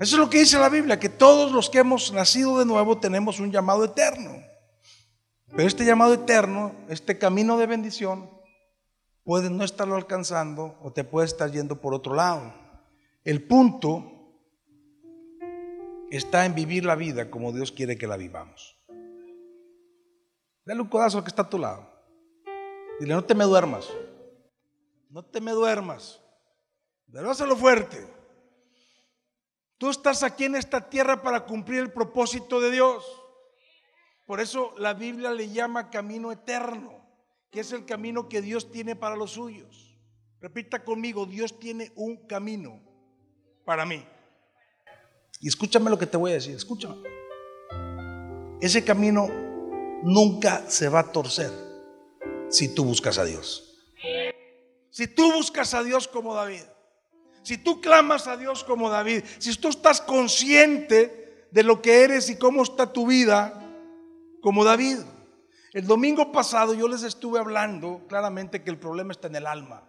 Eso 0.00 0.16
es 0.16 0.18
lo 0.18 0.30
que 0.30 0.38
dice 0.38 0.58
la 0.58 0.70
Biblia, 0.70 0.98
que 0.98 1.10
todos 1.10 1.52
los 1.52 1.68
que 1.68 1.80
hemos 1.80 2.10
nacido 2.10 2.58
de 2.58 2.64
nuevo 2.64 2.96
tenemos 2.96 3.38
un 3.38 3.52
llamado 3.52 3.84
eterno. 3.84 4.30
Pero 5.48 5.62
este 5.64 5.84
llamado 5.84 6.14
eterno, 6.14 6.74
este 6.88 7.18
camino 7.18 7.58
de 7.58 7.66
bendición, 7.66 8.30
puedes 9.24 9.50
no 9.50 9.62
estarlo 9.62 9.94
alcanzando 9.94 10.78
o 10.80 10.90
te 10.90 11.04
puede 11.04 11.26
estar 11.26 11.52
yendo 11.52 11.82
por 11.82 11.92
otro 11.92 12.14
lado. 12.14 12.54
El 13.24 13.46
punto 13.46 14.40
está 16.10 16.46
en 16.46 16.54
vivir 16.54 16.86
la 16.86 16.94
vida 16.94 17.30
como 17.30 17.52
Dios 17.52 17.72
quiere 17.72 17.98
que 17.98 18.06
la 18.06 18.16
vivamos. 18.16 18.74
Dale 20.64 20.80
un 20.80 20.88
codazo 20.88 21.18
al 21.18 21.24
que 21.24 21.28
está 21.28 21.42
a 21.42 21.50
tu 21.50 21.58
lado. 21.58 21.92
Dile, 23.00 23.12
no 23.12 23.22
te 23.22 23.34
me 23.34 23.44
duermas. 23.44 23.86
No 25.10 25.22
te 25.22 25.42
me 25.42 25.50
duermas. 25.50 26.22
Pero 27.12 27.30
hazlo 27.30 27.56
fuerte. 27.56 28.06
Tú 29.78 29.90
estás 29.90 30.22
aquí 30.22 30.44
en 30.44 30.56
esta 30.56 30.88
tierra 30.90 31.22
para 31.22 31.46
cumplir 31.46 31.80
el 31.80 31.92
propósito 31.92 32.60
de 32.60 32.70
Dios. 32.70 33.04
Por 34.26 34.40
eso 34.40 34.74
la 34.78 34.92
Biblia 34.92 35.30
le 35.30 35.50
llama 35.50 35.88
camino 35.88 36.32
eterno, 36.32 37.00
que 37.50 37.60
es 37.60 37.72
el 37.72 37.86
camino 37.86 38.28
que 38.28 38.42
Dios 38.42 38.70
tiene 38.70 38.96
para 38.96 39.16
los 39.16 39.32
suyos. 39.32 39.96
Repita 40.40 40.84
conmigo, 40.84 41.26
Dios 41.26 41.58
tiene 41.58 41.92
un 41.96 42.26
camino 42.26 42.80
para 43.64 43.86
mí. 43.86 44.04
Y 45.40 45.48
escúchame 45.48 45.90
lo 45.90 45.98
que 45.98 46.06
te 46.06 46.16
voy 46.16 46.32
a 46.32 46.34
decir, 46.34 46.54
escúchame. 46.54 46.96
Ese 48.60 48.84
camino 48.84 49.28
nunca 50.02 50.68
se 50.68 50.88
va 50.88 51.00
a 51.00 51.12
torcer 51.12 51.50
si 52.48 52.74
tú 52.74 52.84
buscas 52.84 53.18
a 53.18 53.24
Dios. 53.24 53.64
Si 54.90 55.06
tú 55.06 55.32
buscas 55.32 55.74
a 55.74 55.82
Dios 55.82 56.08
como 56.08 56.34
David, 56.34 56.64
si 57.48 57.56
tú 57.56 57.80
clamas 57.80 58.26
a 58.26 58.36
Dios 58.36 58.62
como 58.62 58.90
David, 58.90 59.24
si 59.38 59.56
tú 59.56 59.68
estás 59.68 60.02
consciente 60.02 61.46
de 61.50 61.62
lo 61.62 61.80
que 61.80 62.04
eres 62.04 62.28
y 62.28 62.36
cómo 62.36 62.62
está 62.62 62.92
tu 62.92 63.06
vida 63.06 63.58
como 64.42 64.64
David. 64.64 64.98
El 65.72 65.86
domingo 65.86 66.30
pasado 66.30 66.74
yo 66.74 66.86
les 66.88 67.04
estuve 67.04 67.38
hablando 67.38 68.02
claramente 68.06 68.62
que 68.62 68.68
el 68.68 68.78
problema 68.78 69.12
está 69.12 69.28
en 69.28 69.36
el 69.36 69.46
alma. 69.46 69.88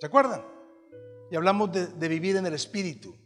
¿Se 0.00 0.06
acuerdan? 0.06 0.44
Y 1.30 1.36
hablamos 1.36 1.72
de, 1.72 1.86
de 1.86 2.08
vivir 2.08 2.36
en 2.36 2.44
el 2.44 2.52
espíritu. 2.52 3.16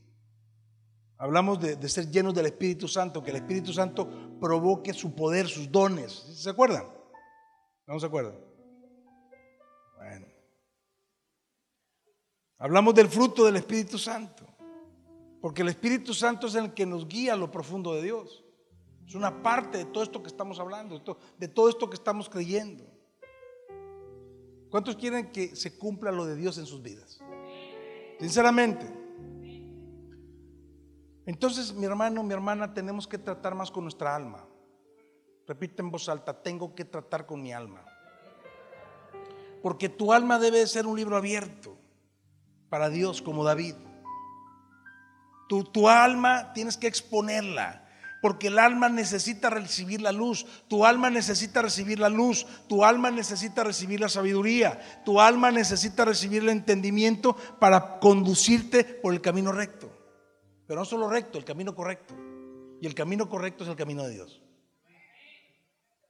Hablamos 1.18 1.58
de, 1.60 1.88
ser 1.88 2.08
llenos 2.08 2.34
del 2.34 2.46
Espíritu 2.46 2.86
Santo, 2.86 3.20
que 3.20 3.30
el 3.30 3.36
Espíritu 3.38 3.72
Santo 3.72 4.38
provoque 4.40 4.92
su 4.92 5.12
poder, 5.16 5.48
sus 5.48 5.70
dones. 5.72 6.12
¿Se 6.12 6.50
acuerdan? 6.50 6.84
¿No 7.84 7.98
se 7.98 8.06
acuerdan? 8.06 8.51
Hablamos 12.62 12.94
del 12.94 13.08
fruto 13.08 13.44
del 13.44 13.56
Espíritu 13.56 13.98
Santo, 13.98 14.46
porque 15.40 15.62
el 15.62 15.68
Espíritu 15.68 16.14
Santo 16.14 16.46
es 16.46 16.54
el 16.54 16.72
que 16.72 16.86
nos 16.86 17.08
guía 17.08 17.32
a 17.32 17.36
lo 17.36 17.50
profundo 17.50 17.92
de 17.92 18.02
Dios. 18.02 18.44
Es 19.04 19.16
una 19.16 19.42
parte 19.42 19.78
de 19.78 19.84
todo 19.86 20.04
esto 20.04 20.22
que 20.22 20.28
estamos 20.28 20.60
hablando, 20.60 21.02
de 21.38 21.48
todo 21.48 21.68
esto 21.68 21.90
que 21.90 21.96
estamos 21.96 22.28
creyendo. 22.28 22.84
¿Cuántos 24.70 24.94
quieren 24.94 25.32
que 25.32 25.56
se 25.56 25.76
cumpla 25.76 26.12
lo 26.12 26.24
de 26.24 26.36
Dios 26.36 26.56
en 26.56 26.66
sus 26.66 26.80
vidas? 26.80 27.18
Sinceramente. 28.20 28.86
Entonces, 31.26 31.74
mi 31.74 31.84
hermano, 31.84 32.22
mi 32.22 32.32
hermana, 32.32 32.72
tenemos 32.72 33.08
que 33.08 33.18
tratar 33.18 33.56
más 33.56 33.72
con 33.72 33.82
nuestra 33.82 34.14
alma. 34.14 34.46
Repite 35.48 35.82
en 35.82 35.90
voz 35.90 36.08
alta, 36.08 36.40
tengo 36.40 36.76
que 36.76 36.84
tratar 36.84 37.26
con 37.26 37.42
mi 37.42 37.52
alma. 37.52 37.84
Porque 39.60 39.88
tu 39.88 40.12
alma 40.12 40.38
debe 40.38 40.64
ser 40.68 40.86
un 40.86 40.96
libro 40.96 41.16
abierto 41.16 41.81
para 42.72 42.88
Dios, 42.88 43.20
como 43.20 43.44
David. 43.44 43.74
Tu, 45.46 45.62
tu 45.64 45.90
alma 45.90 46.54
tienes 46.54 46.78
que 46.78 46.86
exponerla 46.86 47.86
porque 48.22 48.46
el 48.46 48.58
alma 48.58 48.88
necesita 48.88 49.50
recibir 49.50 50.00
la 50.00 50.10
luz, 50.10 50.46
tu 50.68 50.86
alma 50.86 51.10
necesita 51.10 51.60
recibir 51.60 51.98
la 51.98 52.08
luz, 52.08 52.46
tu 52.68 52.82
alma 52.82 53.10
necesita 53.10 53.62
recibir 53.62 54.00
la 54.00 54.08
sabiduría, 54.08 55.02
tu 55.04 55.20
alma 55.20 55.50
necesita 55.50 56.06
recibir 56.06 56.44
el 56.44 56.48
entendimiento 56.48 57.36
para 57.60 58.00
conducirte 58.00 58.84
por 58.84 59.12
el 59.12 59.20
camino 59.20 59.52
recto. 59.52 59.92
Pero 60.66 60.80
no 60.80 60.86
solo 60.86 61.10
recto, 61.10 61.36
el 61.36 61.44
camino 61.44 61.74
correcto. 61.74 62.14
Y 62.80 62.86
el 62.86 62.94
camino 62.94 63.28
correcto 63.28 63.64
es 63.64 63.70
el 63.70 63.76
camino 63.76 64.02
de 64.04 64.14
Dios. 64.14 64.40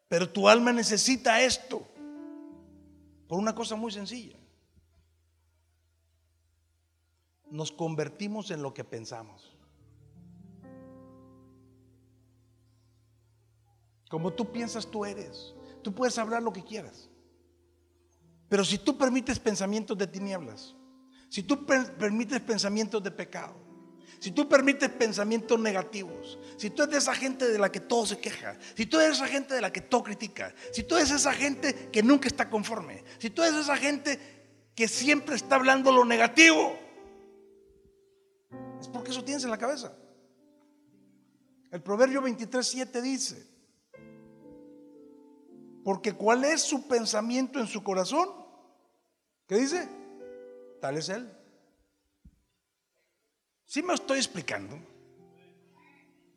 Pero 0.08 0.30
tu 0.30 0.48
alma 0.48 0.72
necesita 0.72 1.42
esto 1.42 1.88
por 3.26 3.40
una 3.40 3.52
cosa 3.52 3.74
muy 3.74 3.90
sencilla. 3.90 4.36
Nos 7.52 7.70
convertimos 7.70 8.50
en 8.50 8.62
lo 8.62 8.72
que 8.72 8.82
pensamos. 8.82 9.54
Como 14.08 14.32
tú 14.32 14.50
piensas, 14.50 14.90
tú 14.90 15.04
eres. 15.04 15.54
Tú 15.82 15.94
puedes 15.94 16.16
hablar 16.16 16.42
lo 16.42 16.50
que 16.50 16.64
quieras. 16.64 17.10
Pero 18.48 18.64
si 18.64 18.78
tú 18.78 18.96
permites 18.96 19.38
pensamientos 19.38 19.98
de 19.98 20.06
tinieblas, 20.06 20.74
si 21.28 21.42
tú 21.42 21.66
permites 21.66 22.40
pensamientos 22.40 23.02
de 23.02 23.10
pecado, 23.10 23.54
si 24.18 24.30
tú 24.30 24.48
permites 24.48 24.88
pensamientos 24.88 25.60
negativos, 25.60 26.38
si 26.56 26.70
tú 26.70 26.84
eres 26.84 26.98
esa 26.98 27.14
gente 27.14 27.48
de 27.48 27.58
la 27.58 27.70
que 27.70 27.80
todo 27.80 28.06
se 28.06 28.18
queja, 28.18 28.58
si 28.74 28.86
tú 28.86 28.98
eres 28.98 29.16
esa 29.16 29.26
gente 29.26 29.54
de 29.54 29.60
la 29.60 29.70
que 29.70 29.82
todo 29.82 30.04
critica, 30.04 30.54
si 30.72 30.84
tú 30.84 30.96
eres 30.96 31.10
esa 31.10 31.34
gente 31.34 31.90
que 31.90 32.02
nunca 32.02 32.28
está 32.28 32.48
conforme, 32.48 33.04
si 33.18 33.28
tú 33.28 33.42
eres 33.42 33.56
esa 33.56 33.76
gente 33.76 34.18
que 34.74 34.88
siempre 34.88 35.34
está 35.34 35.56
hablando 35.56 35.92
lo 35.92 36.06
negativo, 36.06 36.78
es 38.82 38.88
porque 38.88 39.12
eso 39.12 39.24
tienes 39.24 39.44
en 39.44 39.50
la 39.50 39.58
cabeza. 39.58 39.96
El 41.70 41.82
Proverbio 41.82 42.20
23, 42.20 42.66
7 42.66 43.00
dice, 43.00 43.46
porque 45.84 46.12
cuál 46.12 46.44
es 46.44 46.60
su 46.62 46.86
pensamiento 46.86 47.58
en 47.58 47.66
su 47.66 47.82
corazón, 47.82 48.28
¿qué 49.46 49.56
dice? 49.56 49.88
Tal 50.80 50.98
es 50.98 51.08
él. 51.08 51.30
Si 53.64 53.82
me 53.82 53.94
estoy 53.94 54.18
explicando? 54.18 54.78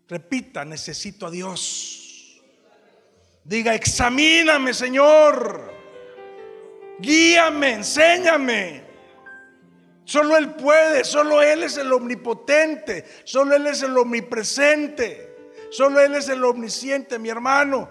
Repita, 0.08 0.64
necesito 0.64 1.26
a 1.26 1.32
Dios. 1.32 2.42
Diga, 3.44 3.74
examíname, 3.74 4.74
Señor. 4.74 5.74
Guíame, 7.00 7.74
enséñame. 7.74 8.85
Solo 10.06 10.38
Él 10.38 10.54
puede, 10.54 11.04
solo 11.04 11.42
Él 11.42 11.64
es 11.64 11.78
el 11.78 11.92
omnipotente, 11.92 13.06
solo 13.24 13.56
Él 13.56 13.66
es 13.66 13.82
el 13.82 13.98
omnipresente, 13.98 15.50
solo 15.72 16.00
Él 16.00 16.14
es 16.14 16.30
el 16.30 16.44
omnisciente, 16.44 17.18
mi 17.18 17.30
hermano. 17.30 17.90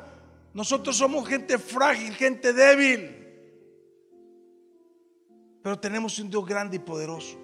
Nosotros 0.52 0.96
somos 0.96 1.28
gente 1.28 1.58
frágil, 1.58 2.14
gente 2.14 2.52
débil, 2.52 3.16
pero 5.60 5.80
tenemos 5.80 6.16
un 6.20 6.30
Dios 6.30 6.46
grande 6.46 6.76
y 6.76 6.78
poderoso. 6.78 7.36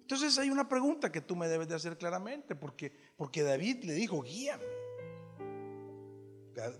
Entonces 0.00 0.38
hay 0.38 0.48
una 0.48 0.66
pregunta 0.66 1.12
que 1.12 1.20
tú 1.20 1.36
me 1.36 1.46
debes 1.46 1.68
de 1.68 1.74
hacer 1.74 1.98
claramente, 1.98 2.56
porque, 2.56 2.90
porque 3.16 3.42
David 3.42 3.84
le 3.84 3.92
dijo, 3.92 4.22
guíame. 4.22 4.64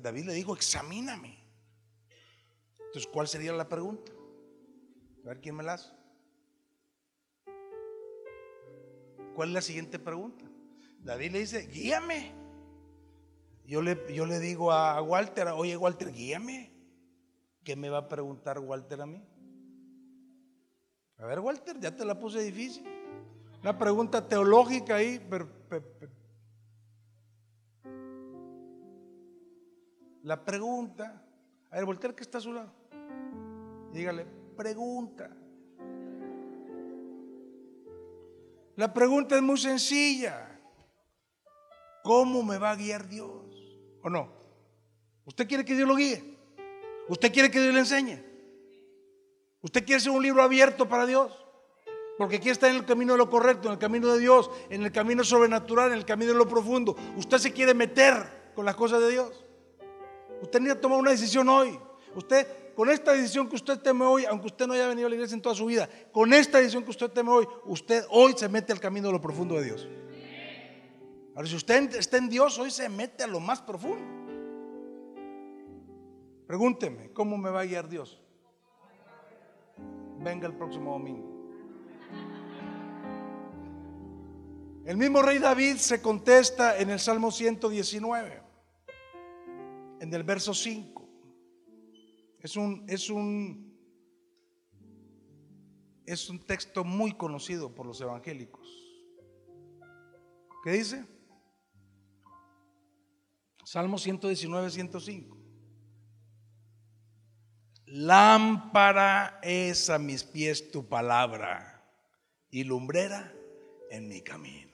David 0.00 0.24
le 0.24 0.32
dijo, 0.32 0.54
examíname. 0.54 1.38
Entonces, 2.78 3.08
¿cuál 3.12 3.28
sería 3.28 3.52
la 3.52 3.68
pregunta? 3.68 4.10
A 5.24 5.28
ver 5.28 5.40
quién 5.40 5.56
me 5.56 5.62
la 5.62 5.74
hace. 5.74 5.90
¿Cuál 9.34 9.48
es 9.48 9.54
la 9.54 9.62
siguiente 9.62 9.98
pregunta? 9.98 10.44
David 10.98 11.32
le 11.32 11.38
dice, 11.40 11.66
guíame. 11.66 12.32
Yo 13.64 13.82
le, 13.82 14.12
yo 14.12 14.26
le 14.26 14.40
digo 14.40 14.72
a 14.72 15.00
Walter, 15.00 15.48
oye 15.48 15.76
Walter, 15.76 16.12
guíame. 16.12 16.72
¿Qué 17.62 17.76
me 17.76 17.88
va 17.88 17.98
a 17.98 18.08
preguntar 18.08 18.58
Walter 18.58 19.00
a 19.02 19.06
mí? 19.06 19.24
A 21.18 21.26
ver, 21.26 21.40
Walter, 21.40 21.78
ya 21.78 21.94
te 21.94 22.04
la 22.04 22.18
puse 22.18 22.42
difícil. 22.42 22.84
Una 23.62 23.78
pregunta 23.78 24.26
teológica 24.26 24.96
ahí. 24.96 25.20
la 30.22 30.44
pregunta, 30.44 31.22
a 31.70 31.76
ver, 31.76 31.84
voltea 31.84 32.14
que 32.14 32.22
está 32.22 32.38
a 32.38 32.40
su 32.40 32.52
lado. 32.52 32.72
Dígale, 33.92 34.26
pregunta. 34.60 35.30
La 38.76 38.92
pregunta 38.92 39.36
es 39.36 39.40
muy 39.40 39.56
sencilla. 39.56 40.60
¿Cómo 42.04 42.42
me 42.42 42.58
va 42.58 42.72
a 42.72 42.76
guiar 42.76 43.08
Dios? 43.08 43.56
¿O 44.02 44.10
no? 44.10 44.30
¿Usted 45.24 45.48
quiere 45.48 45.64
que 45.64 45.74
Dios 45.74 45.88
lo 45.88 45.96
guíe? 45.96 46.36
¿Usted 47.08 47.32
quiere 47.32 47.50
que 47.50 47.58
Dios 47.58 47.72
le 47.72 47.80
enseñe? 47.80 48.22
¿Usted 49.62 49.82
quiere 49.82 49.98
ser 49.98 50.12
un 50.12 50.22
libro 50.22 50.42
abierto 50.42 50.86
para 50.86 51.06
Dios? 51.06 51.32
Porque 52.18 52.36
aquí 52.36 52.50
está 52.50 52.68
en 52.68 52.76
el 52.76 52.84
camino 52.84 53.14
de 53.14 53.18
lo 53.18 53.30
correcto, 53.30 53.68
en 53.68 53.72
el 53.72 53.78
camino 53.78 54.12
de 54.12 54.18
Dios, 54.18 54.50
en 54.68 54.82
el 54.82 54.92
camino 54.92 55.24
sobrenatural, 55.24 55.92
en 55.92 55.98
el 55.98 56.04
camino 56.04 56.32
de 56.32 56.38
lo 56.38 56.46
profundo. 56.46 56.94
Usted 57.16 57.38
se 57.38 57.54
quiere 57.54 57.72
meter 57.72 58.52
con 58.54 58.66
las 58.66 58.76
cosas 58.76 59.00
de 59.00 59.10
Dios. 59.10 59.42
Usted 60.42 60.60
necesita 60.60 60.82
tomar 60.82 60.98
una 60.98 61.12
decisión 61.12 61.48
hoy. 61.48 61.78
Usted, 62.14 62.69
con 62.80 62.88
esta 62.88 63.12
decisión 63.12 63.46
que 63.46 63.56
usted 63.56 63.78
teme 63.78 64.06
hoy, 64.06 64.24
aunque 64.24 64.46
usted 64.46 64.66
no 64.66 64.72
haya 64.72 64.88
venido 64.88 65.06
a 65.06 65.10
la 65.10 65.14
iglesia 65.14 65.34
en 65.34 65.42
toda 65.42 65.54
su 65.54 65.66
vida, 65.66 65.86
con 66.10 66.32
esta 66.32 66.56
decisión 66.56 66.82
que 66.82 66.88
usted 66.88 67.10
teme 67.10 67.30
hoy, 67.30 67.46
usted 67.66 68.06
hoy 68.08 68.32
se 68.34 68.48
mete 68.48 68.72
al 68.72 68.80
camino 68.80 69.08
de 69.08 69.12
lo 69.12 69.20
profundo 69.20 69.56
de 69.56 69.64
Dios. 69.64 69.86
Ahora, 71.34 71.46
si 71.46 71.56
usted 71.56 71.94
está 71.96 72.16
en 72.16 72.30
Dios, 72.30 72.58
hoy 72.58 72.70
se 72.70 72.88
mete 72.88 73.22
a 73.22 73.26
lo 73.26 73.38
más 73.38 73.60
profundo. 73.60 74.02
Pregúnteme, 76.46 77.12
¿cómo 77.12 77.36
me 77.36 77.50
va 77.50 77.60
a 77.60 77.64
guiar 77.66 77.86
Dios? 77.86 78.18
Venga 80.20 80.46
el 80.46 80.54
próximo 80.54 80.92
domingo. 80.92 81.28
El 84.86 84.96
mismo 84.96 85.20
rey 85.20 85.38
David 85.38 85.76
se 85.76 86.00
contesta 86.00 86.78
en 86.78 86.88
el 86.88 86.98
Salmo 86.98 87.30
119, 87.30 88.42
en 90.00 90.14
el 90.14 90.22
verso 90.22 90.54
5. 90.54 90.99
Es 92.40 92.56
un, 92.56 92.84
es 92.88 93.10
un, 93.10 93.78
es 96.06 96.30
un 96.30 96.38
texto 96.40 96.84
muy 96.84 97.12
conocido 97.12 97.74
por 97.74 97.86
los 97.86 98.00
evangélicos. 98.00 98.66
¿Qué 100.64 100.72
dice? 100.72 101.04
Salmo 103.64 103.98
119, 103.98 104.70
105. 104.70 105.36
Lámpara 107.86 109.38
es 109.42 109.90
a 109.90 109.98
mis 109.98 110.24
pies 110.24 110.70
tu 110.70 110.88
palabra 110.88 111.84
y 112.50 112.64
lumbrera 112.64 113.32
en 113.90 114.08
mi 114.08 114.22
camino. 114.22 114.69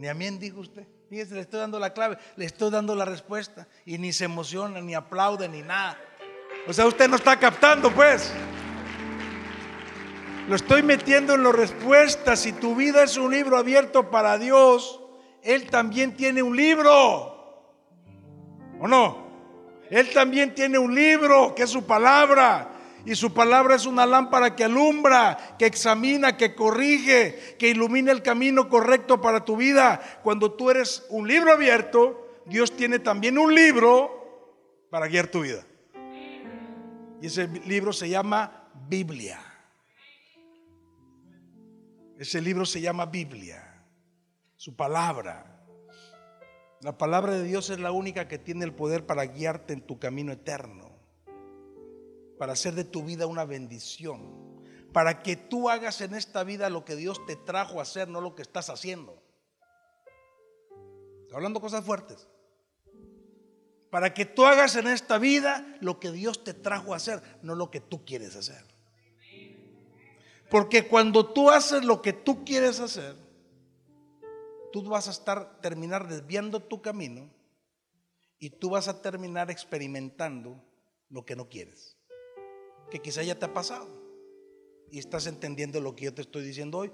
Ni 0.00 0.08
amén, 0.08 0.38
dijo 0.38 0.60
usted. 0.60 0.86
Fíjese, 1.10 1.34
le 1.34 1.42
estoy 1.42 1.60
dando 1.60 1.78
la 1.78 1.92
clave, 1.92 2.16
le 2.36 2.46
estoy 2.46 2.70
dando 2.70 2.94
la 2.94 3.04
respuesta. 3.04 3.68
Y 3.84 3.98
ni 3.98 4.14
se 4.14 4.24
emociona, 4.24 4.80
ni 4.80 4.94
aplaude, 4.94 5.46
ni 5.46 5.60
nada. 5.60 5.98
O 6.66 6.72
sea, 6.72 6.86
usted 6.86 7.06
no 7.06 7.16
está 7.16 7.38
captando, 7.38 7.92
pues. 7.92 8.32
Lo 10.48 10.56
estoy 10.56 10.82
metiendo 10.82 11.34
en 11.34 11.44
la 11.44 11.52
respuesta. 11.52 12.34
Si 12.34 12.54
tu 12.54 12.74
vida 12.74 13.02
es 13.02 13.18
un 13.18 13.30
libro 13.30 13.58
abierto 13.58 14.10
para 14.10 14.38
Dios, 14.38 15.02
Él 15.42 15.68
también 15.68 16.16
tiene 16.16 16.42
un 16.42 16.56
libro. 16.56 17.68
¿O 18.80 18.88
no? 18.88 19.28
Él 19.90 20.08
también 20.14 20.54
tiene 20.54 20.78
un 20.78 20.94
libro 20.94 21.54
que 21.54 21.64
es 21.64 21.70
su 21.70 21.84
palabra. 21.84 22.70
Y 23.04 23.14
su 23.14 23.32
palabra 23.32 23.76
es 23.76 23.86
una 23.86 24.04
lámpara 24.04 24.54
que 24.54 24.64
alumbra, 24.64 25.56
que 25.58 25.66
examina, 25.66 26.36
que 26.36 26.54
corrige, 26.54 27.56
que 27.58 27.68
ilumina 27.68 28.12
el 28.12 28.22
camino 28.22 28.68
correcto 28.68 29.20
para 29.20 29.44
tu 29.44 29.56
vida. 29.56 30.00
Cuando 30.22 30.52
tú 30.52 30.70
eres 30.70 31.06
un 31.08 31.26
libro 31.26 31.52
abierto, 31.52 32.42
Dios 32.46 32.76
tiene 32.76 32.98
también 32.98 33.38
un 33.38 33.54
libro 33.54 34.86
para 34.90 35.06
guiar 35.06 35.28
tu 35.28 35.40
vida. 35.40 35.64
Y 37.22 37.26
ese 37.26 37.48
libro 37.66 37.92
se 37.92 38.08
llama 38.08 38.68
Biblia. 38.88 39.40
Ese 42.18 42.40
libro 42.40 42.66
se 42.66 42.82
llama 42.82 43.06
Biblia. 43.06 43.82
Su 44.56 44.76
palabra. 44.76 45.64
La 46.82 46.98
palabra 46.98 47.32
de 47.32 47.44
Dios 47.44 47.70
es 47.70 47.78
la 47.78 47.92
única 47.92 48.28
que 48.28 48.38
tiene 48.38 48.64
el 48.64 48.74
poder 48.74 49.06
para 49.06 49.24
guiarte 49.24 49.72
en 49.72 49.80
tu 49.80 49.98
camino 49.98 50.32
eterno 50.32 50.89
para 52.40 52.54
hacer 52.54 52.72
de 52.72 52.84
tu 52.84 53.04
vida 53.04 53.26
una 53.26 53.44
bendición, 53.44 54.64
para 54.94 55.22
que 55.22 55.36
tú 55.36 55.68
hagas 55.68 56.00
en 56.00 56.14
esta 56.14 56.42
vida 56.42 56.70
lo 56.70 56.86
que 56.86 56.96
Dios 56.96 57.20
te 57.26 57.36
trajo 57.36 57.80
a 57.80 57.82
hacer, 57.82 58.08
no 58.08 58.22
lo 58.22 58.34
que 58.34 58.40
estás 58.40 58.70
haciendo. 58.70 59.22
Estoy 61.20 61.36
hablando 61.36 61.60
cosas 61.60 61.84
fuertes. 61.84 62.28
Para 63.90 64.14
que 64.14 64.24
tú 64.24 64.46
hagas 64.46 64.74
en 64.76 64.86
esta 64.86 65.18
vida 65.18 65.76
lo 65.82 66.00
que 66.00 66.12
Dios 66.12 66.42
te 66.42 66.54
trajo 66.54 66.94
a 66.94 66.96
hacer, 66.96 67.20
no 67.42 67.54
lo 67.54 67.70
que 67.70 67.80
tú 67.80 68.06
quieres 68.06 68.34
hacer. 68.34 68.64
Porque 70.48 70.88
cuando 70.88 71.34
tú 71.34 71.50
haces 71.50 71.84
lo 71.84 72.00
que 72.00 72.14
tú 72.14 72.42
quieres 72.46 72.80
hacer, 72.80 73.16
tú 74.72 74.82
vas 74.88 75.08
a 75.08 75.10
estar 75.10 75.60
terminar 75.60 76.08
desviando 76.08 76.62
tu 76.62 76.80
camino 76.80 77.28
y 78.38 78.48
tú 78.48 78.70
vas 78.70 78.88
a 78.88 79.02
terminar 79.02 79.50
experimentando 79.50 80.64
lo 81.10 81.26
que 81.26 81.36
no 81.36 81.50
quieres 81.50 81.99
que 82.90 83.00
quizá 83.00 83.22
ya 83.22 83.38
te 83.38 83.46
ha 83.46 83.54
pasado. 83.54 83.98
y 84.92 84.98
estás 84.98 85.28
entendiendo 85.28 85.80
lo 85.80 85.94
que 85.94 86.06
yo 86.06 86.14
te 86.14 86.22
estoy 86.22 86.42
diciendo 86.42 86.78
hoy. 86.78 86.90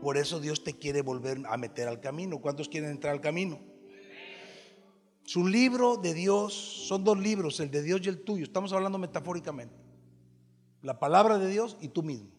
Por 0.00 0.16
eso 0.16 0.40
Dios 0.40 0.64
te 0.64 0.74
quiere 0.74 1.00
volver 1.00 1.38
a 1.48 1.56
meter 1.56 1.86
al 1.86 2.00
camino. 2.00 2.40
¿Cuántos 2.40 2.68
quieren 2.68 2.90
entrar 2.90 3.12
al 3.12 3.20
camino? 3.20 3.60
Su 5.22 5.46
libro 5.46 5.96
de 5.96 6.12
Dios 6.12 6.54
son 6.54 7.04
dos 7.04 7.18
libros, 7.18 7.60
el 7.60 7.70
de 7.70 7.82
Dios 7.82 8.00
y 8.04 8.08
el 8.08 8.22
tuyo. 8.22 8.44
Estamos 8.44 8.72
hablando 8.72 8.98
metafóricamente. 8.98 9.76
La 10.82 10.98
palabra 10.98 11.38
de 11.38 11.48
Dios 11.48 11.76
y 11.80 11.88
tú 11.88 12.02
mismo. 12.02 12.30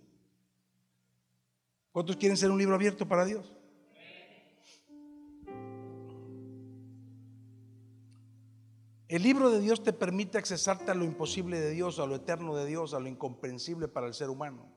¿Cuántos 1.92 2.18
quieren 2.18 2.38
ser 2.38 2.52
un 2.52 2.58
libro 2.58 2.76
abierto 2.76 3.08
para 3.08 3.26
Dios? 3.26 3.57
El 9.10 9.24
libro 9.24 9.50
de 9.50 9.62
Dios 9.62 9.84
te 9.84 9.94
permite 9.94 10.38
accesarte 10.38 10.92
a 10.92 10.94
lo 10.94 11.06
imposible 11.06 11.62
de 11.62 11.72
Dios, 11.72 11.98
a 12.00 12.06
lo 12.06 12.16
eterno 12.16 12.56
de 12.56 12.66
Dios, 12.66 12.94
a 12.94 13.00
lo 13.00 13.08
incomprensible 13.08 13.88
para 13.88 14.06
el 14.08 14.14
ser 14.14 14.30
humano. 14.30 14.70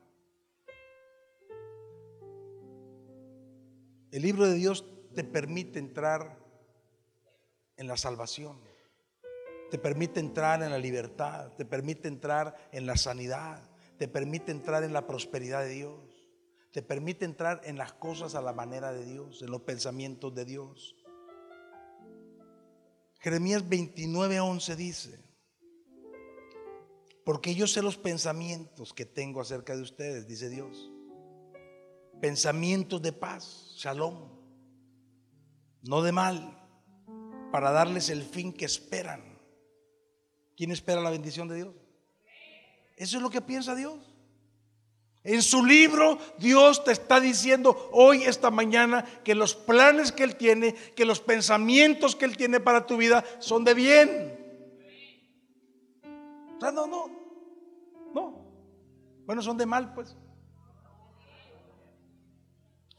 El 4.09 4.21
libro 4.21 4.47
de 4.47 4.55
Dios 4.55 4.85
te 5.13 5.25
permite 5.25 5.79
entrar 5.79 6.37
en 7.75 7.87
la 7.87 7.97
salvación, 7.97 8.57
te 9.69 9.77
permite 9.77 10.21
entrar 10.21 10.63
en 10.63 10.69
la 10.69 10.77
libertad, 10.77 11.51
te 11.57 11.65
permite 11.65 12.07
entrar 12.07 12.69
en 12.71 12.85
la 12.85 12.95
sanidad, 12.95 13.61
te 13.97 14.07
permite 14.07 14.51
entrar 14.51 14.85
en 14.85 14.93
la 14.93 15.07
prosperidad 15.07 15.63
de 15.63 15.69
Dios, 15.69 16.29
te 16.71 16.81
permite 16.81 17.25
entrar 17.25 17.61
en 17.65 17.77
las 17.77 17.91
cosas 17.93 18.35
a 18.35 18.41
la 18.41 18.53
manera 18.53 18.93
de 18.93 19.05
Dios, 19.05 19.41
en 19.41 19.51
los 19.51 19.61
pensamientos 19.61 20.33
de 20.33 20.45
Dios. 20.45 20.95
Jeremías 23.21 23.63
29:11 23.63 24.75
dice, 24.75 25.19
porque 27.23 27.53
yo 27.53 27.67
sé 27.67 27.83
los 27.83 27.97
pensamientos 27.97 28.93
que 28.93 29.05
tengo 29.05 29.41
acerca 29.41 29.75
de 29.75 29.83
ustedes, 29.83 30.27
dice 30.27 30.49
Dios. 30.49 30.91
Pensamientos 32.19 32.99
de 33.01 33.13
paz, 33.13 33.73
shalom, 33.77 34.27
no 35.83 36.01
de 36.01 36.11
mal, 36.11 36.57
para 37.51 37.71
darles 37.71 38.09
el 38.09 38.23
fin 38.23 38.51
que 38.51 38.65
esperan. 38.65 39.39
¿Quién 40.57 40.71
espera 40.71 41.01
la 41.01 41.11
bendición 41.11 41.47
de 41.47 41.57
Dios? 41.57 41.75
Eso 42.97 43.17
es 43.17 43.23
lo 43.23 43.29
que 43.29 43.41
piensa 43.41 43.75
Dios. 43.75 44.10
En 45.23 45.43
su 45.43 45.63
libro 45.63 46.17
Dios 46.39 46.83
te 46.83 46.91
está 46.91 47.19
diciendo 47.19 47.89
hoy, 47.91 48.23
esta 48.23 48.49
mañana, 48.49 49.05
que 49.23 49.35
los 49.35 49.53
planes 49.53 50.11
que 50.11 50.23
Él 50.23 50.35
tiene, 50.35 50.73
que 50.73 51.05
los 51.05 51.19
pensamientos 51.19 52.15
que 52.15 52.25
Él 52.25 52.37
tiene 52.37 52.59
para 52.59 52.87
tu 52.87 52.97
vida 52.97 53.23
son 53.39 53.63
de 53.63 53.73
bien. 53.73 54.41
O 56.57 56.59
sea, 56.59 56.71
no, 56.71 56.87
no, 56.87 57.09
no. 58.13 58.45
Bueno, 59.25 59.41
son 59.41 59.57
de 59.57 59.65
mal, 59.65 59.93
pues. 59.93 60.15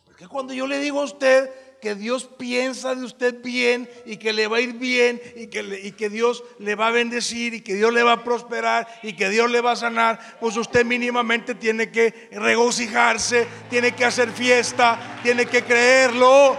Porque 0.04 0.28
cuando 0.28 0.52
yo 0.52 0.66
le 0.66 0.78
digo 0.78 1.00
a 1.00 1.04
usted 1.04 1.50
que 1.82 1.96
Dios 1.96 2.30
piensa 2.38 2.94
de 2.94 3.04
usted 3.04 3.42
bien 3.42 3.90
y 4.06 4.16
que 4.16 4.32
le 4.32 4.46
va 4.46 4.58
a 4.58 4.60
ir 4.60 4.74
bien 4.74 5.20
y 5.34 5.48
que, 5.48 5.80
y 5.82 5.90
que 5.90 6.08
Dios 6.08 6.44
le 6.60 6.76
va 6.76 6.86
a 6.86 6.90
bendecir 6.92 7.54
y 7.54 7.60
que 7.60 7.74
Dios 7.74 7.92
le 7.92 8.04
va 8.04 8.12
a 8.12 8.24
prosperar 8.24 8.86
y 9.02 9.14
que 9.14 9.28
Dios 9.28 9.50
le 9.50 9.60
va 9.60 9.72
a 9.72 9.76
sanar, 9.76 10.38
pues 10.38 10.56
usted 10.56 10.86
mínimamente 10.86 11.56
tiene 11.56 11.90
que 11.90 12.28
regocijarse, 12.30 13.48
tiene 13.68 13.96
que 13.96 14.04
hacer 14.04 14.30
fiesta, 14.30 15.18
tiene 15.24 15.44
que 15.46 15.64
creerlo. 15.64 16.56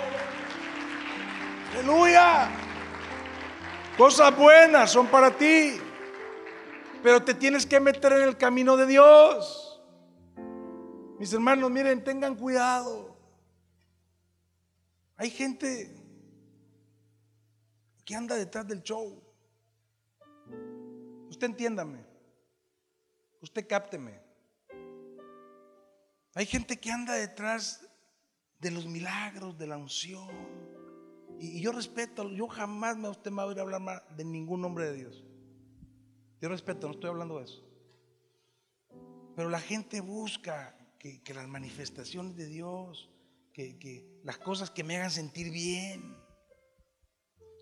Aleluya. 1.72 2.50
Cosas 3.98 4.36
buenas 4.36 4.92
son 4.92 5.08
para 5.08 5.32
ti, 5.32 5.80
pero 7.02 7.24
te 7.24 7.34
tienes 7.34 7.66
que 7.66 7.80
meter 7.80 8.12
en 8.12 8.24
el 8.24 8.36
camino 8.36 8.76
de 8.76 8.88
Dios. 8.88 9.82
Mis 11.18 11.32
hermanos, 11.32 11.72
miren, 11.72 12.04
tengan 12.04 12.36
cuidado. 12.36 13.13
Hay 15.16 15.30
gente 15.30 15.96
que 18.04 18.16
anda 18.16 18.36
detrás 18.36 18.68
del 18.68 18.82
show. 18.82 19.22
Usted 21.30 21.48
entiéndame. 21.48 22.06
Usted 23.42 23.68
cápteme. 23.68 24.20
Hay 26.36 26.46
gente 26.46 26.80
que 26.80 26.92
anda 26.92 27.14
detrás 27.14 27.88
de 28.60 28.72
los 28.72 28.88
milagros, 28.88 29.58
de 29.58 29.68
la 29.68 29.78
unción. 29.78 30.30
Y, 31.40 31.62
yo 31.62 31.72
respeto, 31.72 32.30
yo 32.30 32.48
jamás 32.48 32.98
me 32.98 33.10
usted 33.10 33.32
va 33.32 33.44
a 33.44 33.46
oír 33.48 33.60
hablar 33.60 33.82
más 33.82 34.02
de 34.16 34.24
ningún 34.24 34.62
nombre 34.62 34.86
de 34.86 34.94
Dios. 34.96 35.24
Yo 36.42 36.50
respeto, 36.50 36.88
no 36.88 36.94
estoy 36.94 37.10
hablando 37.10 37.38
de 37.38 37.46
eso. 37.46 37.64
Pero 39.36 39.50
la 39.50 39.60
gente 39.60 40.02
busca 40.02 40.76
que 40.98 41.22
las 41.34 41.48
manifestaciones 41.48 42.36
de 42.36 42.46
Dios, 42.46 43.13
que, 43.54 44.20
las 44.24 44.38
cosas 44.40 44.72
que 44.72 44.84
me 44.84 44.98
hagan 44.98 45.12
sentir 45.12 45.52
bien, 45.52 46.18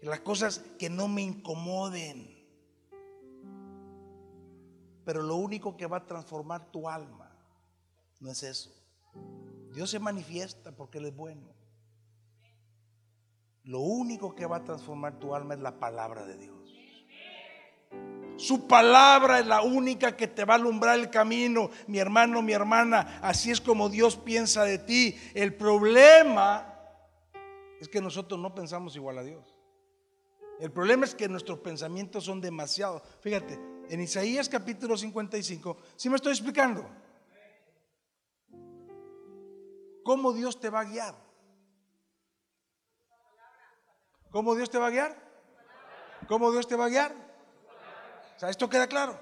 las 0.01 0.21
cosas 0.21 0.59
que 0.79 0.89
no 0.89 1.07
me 1.07 1.21
incomoden. 1.21 2.39
Pero 5.05 5.21
lo 5.21 5.35
único 5.35 5.75
que 5.75 5.85
va 5.85 5.97
a 5.97 6.05
transformar 6.05 6.71
tu 6.71 6.87
alma 6.87 7.35
no 8.19 8.31
es 8.31 8.43
eso. 8.43 8.73
Dios 9.73 9.89
se 9.89 9.99
manifiesta 9.99 10.75
porque 10.75 10.99
Él 10.99 11.05
es 11.05 11.15
bueno. 11.15 11.47
Lo 13.63 13.79
único 13.79 14.33
que 14.35 14.45
va 14.45 14.57
a 14.57 14.63
transformar 14.63 15.19
tu 15.19 15.35
alma 15.35 15.53
es 15.53 15.59
la 15.59 15.79
palabra 15.79 16.25
de 16.25 16.37
Dios. 16.37 16.60
Su 18.37 18.67
palabra 18.67 19.39
es 19.39 19.45
la 19.45 19.61
única 19.61 20.17
que 20.17 20.27
te 20.27 20.45
va 20.45 20.55
a 20.55 20.57
alumbrar 20.57 20.97
el 20.99 21.09
camino, 21.09 21.69
mi 21.87 21.99
hermano, 21.99 22.41
mi 22.41 22.53
hermana. 22.53 23.19
Así 23.21 23.51
es 23.51 23.61
como 23.61 23.89
Dios 23.89 24.17
piensa 24.17 24.63
de 24.63 24.79
ti. 24.79 25.15
El 25.33 25.53
problema 25.53 26.67
es 27.79 27.87
que 27.87 28.01
nosotros 28.01 28.39
no 28.39 28.53
pensamos 28.53 28.95
igual 28.95 29.19
a 29.19 29.23
Dios. 29.23 29.55
El 30.59 30.71
problema 30.71 31.05
es 31.05 31.15
que 31.15 31.27
nuestros 31.27 31.59
pensamientos 31.59 32.25
son 32.25 32.39
demasiado. 32.41 33.01
Fíjate, 33.21 33.59
en 33.89 33.99
Isaías 33.99 34.47
capítulo 34.47 34.95
55, 34.95 35.77
si 35.95 36.09
me 36.09 36.15
estoy 36.15 36.33
explicando? 36.33 36.87
¿Cómo 40.03 40.33
Dios 40.33 40.59
te 40.59 40.69
va 40.69 40.81
a 40.81 40.85
guiar? 40.85 41.15
¿Cómo 44.31 44.55
Dios 44.55 44.69
te 44.69 44.77
va 44.77 44.87
a 44.87 44.91
guiar? 44.91 45.31
¿Cómo 46.27 46.51
Dios 46.51 46.67
te 46.67 46.75
va 46.75 46.85
a 46.85 46.89
guiar? 46.89 47.30
Esto 48.49 48.69
queda 48.69 48.87
claro. 48.87 49.19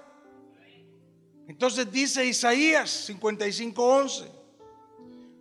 Entonces 1.47 1.91
dice 1.91 2.25
Isaías 2.25 3.09
55:11, 3.09 4.29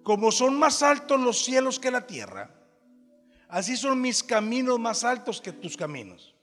como 0.03 0.33
son 0.33 0.59
más 0.59 0.83
altos 0.83 1.21
los 1.21 1.45
cielos 1.45 1.79
que 1.79 1.91
la 1.91 2.07
tierra, 2.07 2.51
así 3.49 3.77
son 3.77 4.01
mis 4.01 4.23
caminos 4.23 4.79
más 4.79 5.05
altos 5.05 5.41
que 5.41 5.53
tus 5.53 5.77
caminos 5.77 6.35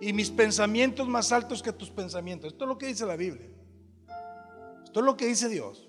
y 0.00 0.12
mis 0.12 0.30
pensamientos 0.30 1.08
más 1.08 1.32
altos 1.32 1.62
que 1.62 1.72
tus 1.72 1.90
pensamientos. 1.90 2.52
Esto 2.52 2.64
es 2.64 2.68
lo 2.68 2.78
que 2.78 2.86
dice 2.86 3.06
la 3.06 3.16
Biblia. 3.16 3.48
Esto 4.84 5.00
es 5.00 5.06
lo 5.06 5.16
que 5.16 5.26
dice 5.26 5.48
Dios. 5.48 5.88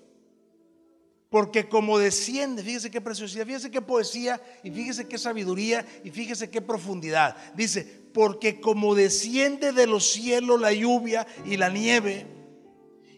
Porque 1.30 1.68
como 1.68 1.98
desciende, 1.98 2.62
fíjese 2.62 2.90
qué 2.90 3.00
preciosidad, 3.00 3.46
fíjese 3.46 3.70
qué 3.70 3.82
poesía 3.82 4.40
y 4.62 4.70
fíjese 4.70 5.08
qué 5.08 5.18
sabiduría 5.18 5.84
y 6.04 6.10
fíjese 6.10 6.50
qué 6.50 6.60
profundidad. 6.60 7.36
Dice, 7.54 7.84
porque 8.14 8.60
como 8.60 8.94
desciende 8.94 9.72
de 9.72 9.86
los 9.86 10.10
cielos 10.12 10.60
la 10.60 10.72
lluvia 10.72 11.26
y 11.44 11.56
la 11.56 11.68
nieve 11.68 12.26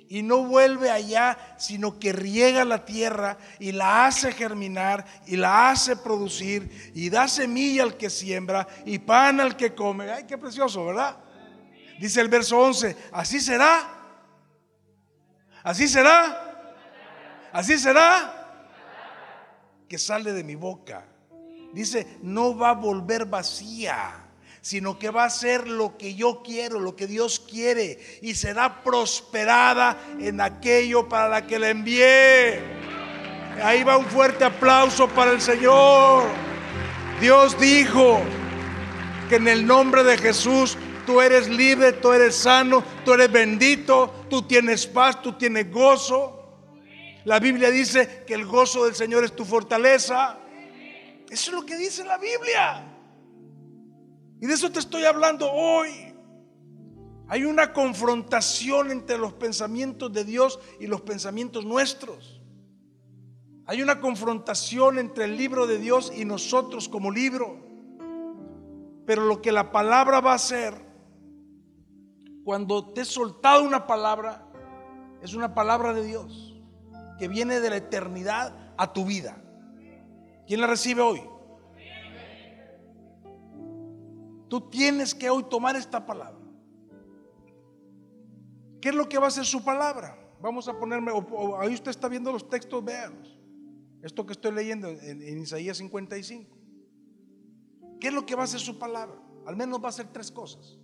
y 0.09 0.23
no 0.23 0.44
vuelve 0.44 0.90
allá, 0.90 1.38
sino 1.59 1.99
que 1.99 2.12
riega 2.12 2.64
la 2.64 2.85
tierra 2.85 3.37
y 3.59 3.73
la 3.73 4.07
hace 4.07 4.33
germinar 4.33 5.05
y 5.27 5.37
la 5.37 5.71
hace 5.71 5.97
producir 5.97 6.92
y 6.94 7.11
da 7.11 7.29
semilla 7.29 7.83
al 7.83 7.97
que 7.97 8.09
siembra 8.09 8.66
y 8.87 8.99
pan 8.99 9.38
al 9.40 9.57
que 9.57 9.75
come. 9.75 10.11
Ay, 10.11 10.25
qué 10.25 10.38
precioso, 10.38 10.87
¿verdad? 10.87 11.18
Dice 12.01 12.21
el 12.23 12.29
verso 12.29 12.59
11, 12.59 12.97
así 13.12 13.38
será. 13.38 13.97
Así 15.62 15.87
será 15.88 16.47
Así 17.52 17.78
será 17.78 18.34
que 19.88 19.98
sale 19.98 20.32
de 20.32 20.44
mi 20.44 20.54
boca. 20.54 21.04
Dice, 21.72 22.18
no 22.22 22.56
va 22.56 22.70
a 22.70 22.74
volver 22.74 23.26
vacía, 23.26 24.24
sino 24.61 24.98
que 24.98 25.11
va 25.11 25.24
a 25.24 25.30
ser 25.30 25.68
lo 25.68 25.96
que 25.96 26.14
yo 26.14 26.42
quiero, 26.42 26.80
lo 26.80 26.96
que 26.96 27.06
Dios 27.06 27.40
quiere, 27.40 27.98
y 28.22 28.34
será 28.34 28.82
prosperada 28.82 29.98
en 30.18 30.40
aquello 30.40 31.08
para 31.08 31.28
la 31.28 31.46
que 31.46 31.58
la 31.58 31.70
envié. 31.70 32.62
Ahí 33.62 33.82
va 33.82 33.96
un 33.96 34.06
fuerte 34.06 34.44
aplauso 34.44 35.08
para 35.08 35.32
el 35.32 35.40
Señor. 35.40 36.24
Dios 37.20 37.58
dijo 37.58 38.20
que 39.28 39.37
en 39.37 39.48
el 39.48 39.66
nombre 39.66 40.04
de 40.04 40.16
Jesús 40.16 40.76
tú 41.04 41.20
eres 41.20 41.48
libre, 41.48 41.92
tú 41.92 42.12
eres 42.12 42.37
sano, 42.37 42.84
tú 43.04 43.14
eres 43.14 43.30
bendito, 43.32 44.26
tú 44.30 44.42
tienes 44.42 44.87
paz, 44.87 45.20
tú 45.20 45.32
tienes 45.32 45.70
gozo. 45.70 46.38
La 47.24 47.40
Biblia 47.40 47.70
dice 47.70 48.24
que 48.26 48.35
el 48.35 48.46
gozo 48.46 48.85
del 48.85 48.94
Señor 48.94 49.24
es 49.24 49.35
tu 49.35 49.44
fortaleza. 49.44 50.38
Eso 51.28 51.50
es 51.50 51.52
lo 51.52 51.66
que 51.66 51.76
dice 51.76 52.04
la 52.04 52.18
Biblia. 52.18 52.85
Y 54.40 54.46
de 54.46 54.54
eso 54.54 54.70
te 54.70 54.78
estoy 54.78 55.04
hablando 55.04 55.50
hoy. 55.50 56.14
Hay 57.28 57.44
una 57.44 57.72
confrontación 57.72 58.90
entre 58.90 59.18
los 59.18 59.35
pensamientos 59.35 60.12
de 60.12 60.24
Dios 60.24 60.59
y 60.81 60.87
los 60.87 61.02
pensamientos 61.02 61.64
nuestros. 61.64 62.40
Hay 63.66 63.83
una 63.83 64.00
confrontación 64.00 64.98
entre 64.98 65.24
el 65.24 65.37
libro 65.37 65.66
de 65.66 65.78
Dios 65.78 66.11
y 66.16 66.24
nosotros 66.24 66.88
como 66.88 67.11
libro. 67.11 67.66
Pero 69.04 69.24
lo 69.24 69.42
que 69.42 69.52
la 69.52 69.72
palabra 69.72 70.20
va 70.20 70.33
a 70.33 70.37
hacer, 70.37 70.74
cuando 72.44 72.94
te 72.94 73.02
he 73.02 73.04
soltado 73.04 73.62
una 73.62 73.87
palabra, 73.87 74.46
es 75.20 75.35
una 75.35 75.54
palabra 75.54 75.92
de 75.92 76.04
Dios 76.04 76.58
que 77.18 77.28
viene 77.28 77.61
de 77.61 77.70
la 77.70 77.76
eternidad 77.76 78.54
a 78.76 78.92
tu 78.92 79.04
vida. 79.04 79.37
¿Quién 80.46 80.61
la 80.61 80.66
recibe 80.66 81.02
hoy? 81.02 81.22
Tú 84.48 84.70
tienes 84.70 85.14
que 85.14 85.28
hoy 85.28 85.44
tomar 85.44 85.76
esta 85.76 86.07
palabra. 86.07 86.38
¿Qué 88.81 88.90
es 88.90 88.94
lo 88.94 89.09
que 89.09 89.18
va 89.18 89.26
a 89.26 89.28
hacer 89.28 89.44
su 89.44 89.62
palabra? 89.62 90.16
Vamos 90.40 90.68
a 90.68 90.78
ponerme, 90.78 91.12
ahí 91.59 91.74
usted 91.74 91.90
está 91.90 92.09
viendo 92.09 92.33
los 92.33 92.48
textos, 92.48 92.83
véanlos. 92.85 93.38
Esto 94.02 94.24
que 94.24 94.33
estoy 94.33 94.52
leyendo 94.52 94.88
en, 94.88 95.20
en, 95.20 95.42
Isaías 95.42 95.76
55. 95.78 96.57
¿Qué 98.00 98.09
es 98.09 98.14
lo 98.14 98.24
que 98.24 98.37
va 98.37 98.42
a 98.42 98.44
hacer 98.44 98.61
su 98.61 98.78
palabra? 98.78 99.20
Al 99.46 99.57
menos 99.57 99.81
va 99.83 99.87
a 99.87 99.88
hacer 99.88 100.07
tres 100.12 100.31
cosas. 100.31 100.78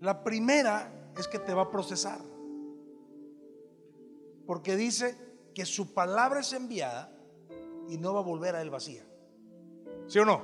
La 0.00 0.24
primera 0.24 1.12
es 1.16 1.28
que 1.28 1.38
te 1.38 1.54
va 1.54 1.62
a 1.62 1.70
procesar. 1.70 2.20
Porque 4.50 4.74
dice 4.74 5.16
que 5.54 5.64
su 5.64 5.94
palabra 5.94 6.40
es 6.40 6.52
enviada 6.52 7.08
y 7.88 7.98
no 7.98 8.14
va 8.14 8.18
a 8.18 8.24
volver 8.24 8.56
a 8.56 8.62
él 8.62 8.68
vacía. 8.68 9.06
¿Sí 10.08 10.18
o 10.18 10.24
no? 10.24 10.42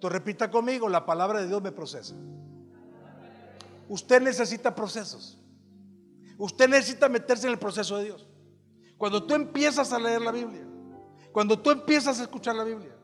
Tú 0.00 0.08
repita 0.08 0.50
conmigo, 0.50 0.88
la 0.88 1.06
palabra 1.06 1.40
de 1.40 1.46
Dios 1.46 1.62
me 1.62 1.70
procesa. 1.70 2.16
Usted 3.88 4.20
necesita 4.20 4.74
procesos. 4.74 5.38
Usted 6.36 6.68
necesita 6.68 7.08
meterse 7.08 7.46
en 7.46 7.52
el 7.52 7.60
proceso 7.60 7.96
de 7.96 8.06
Dios. 8.06 8.28
Cuando 8.98 9.22
tú 9.22 9.36
empiezas 9.36 9.92
a 9.92 10.00
leer 10.00 10.20
la 10.20 10.32
Biblia, 10.32 10.66
cuando 11.30 11.56
tú 11.56 11.70
empiezas 11.70 12.18
a 12.18 12.22
escuchar 12.24 12.56
la 12.56 12.64
Biblia, 12.64 12.96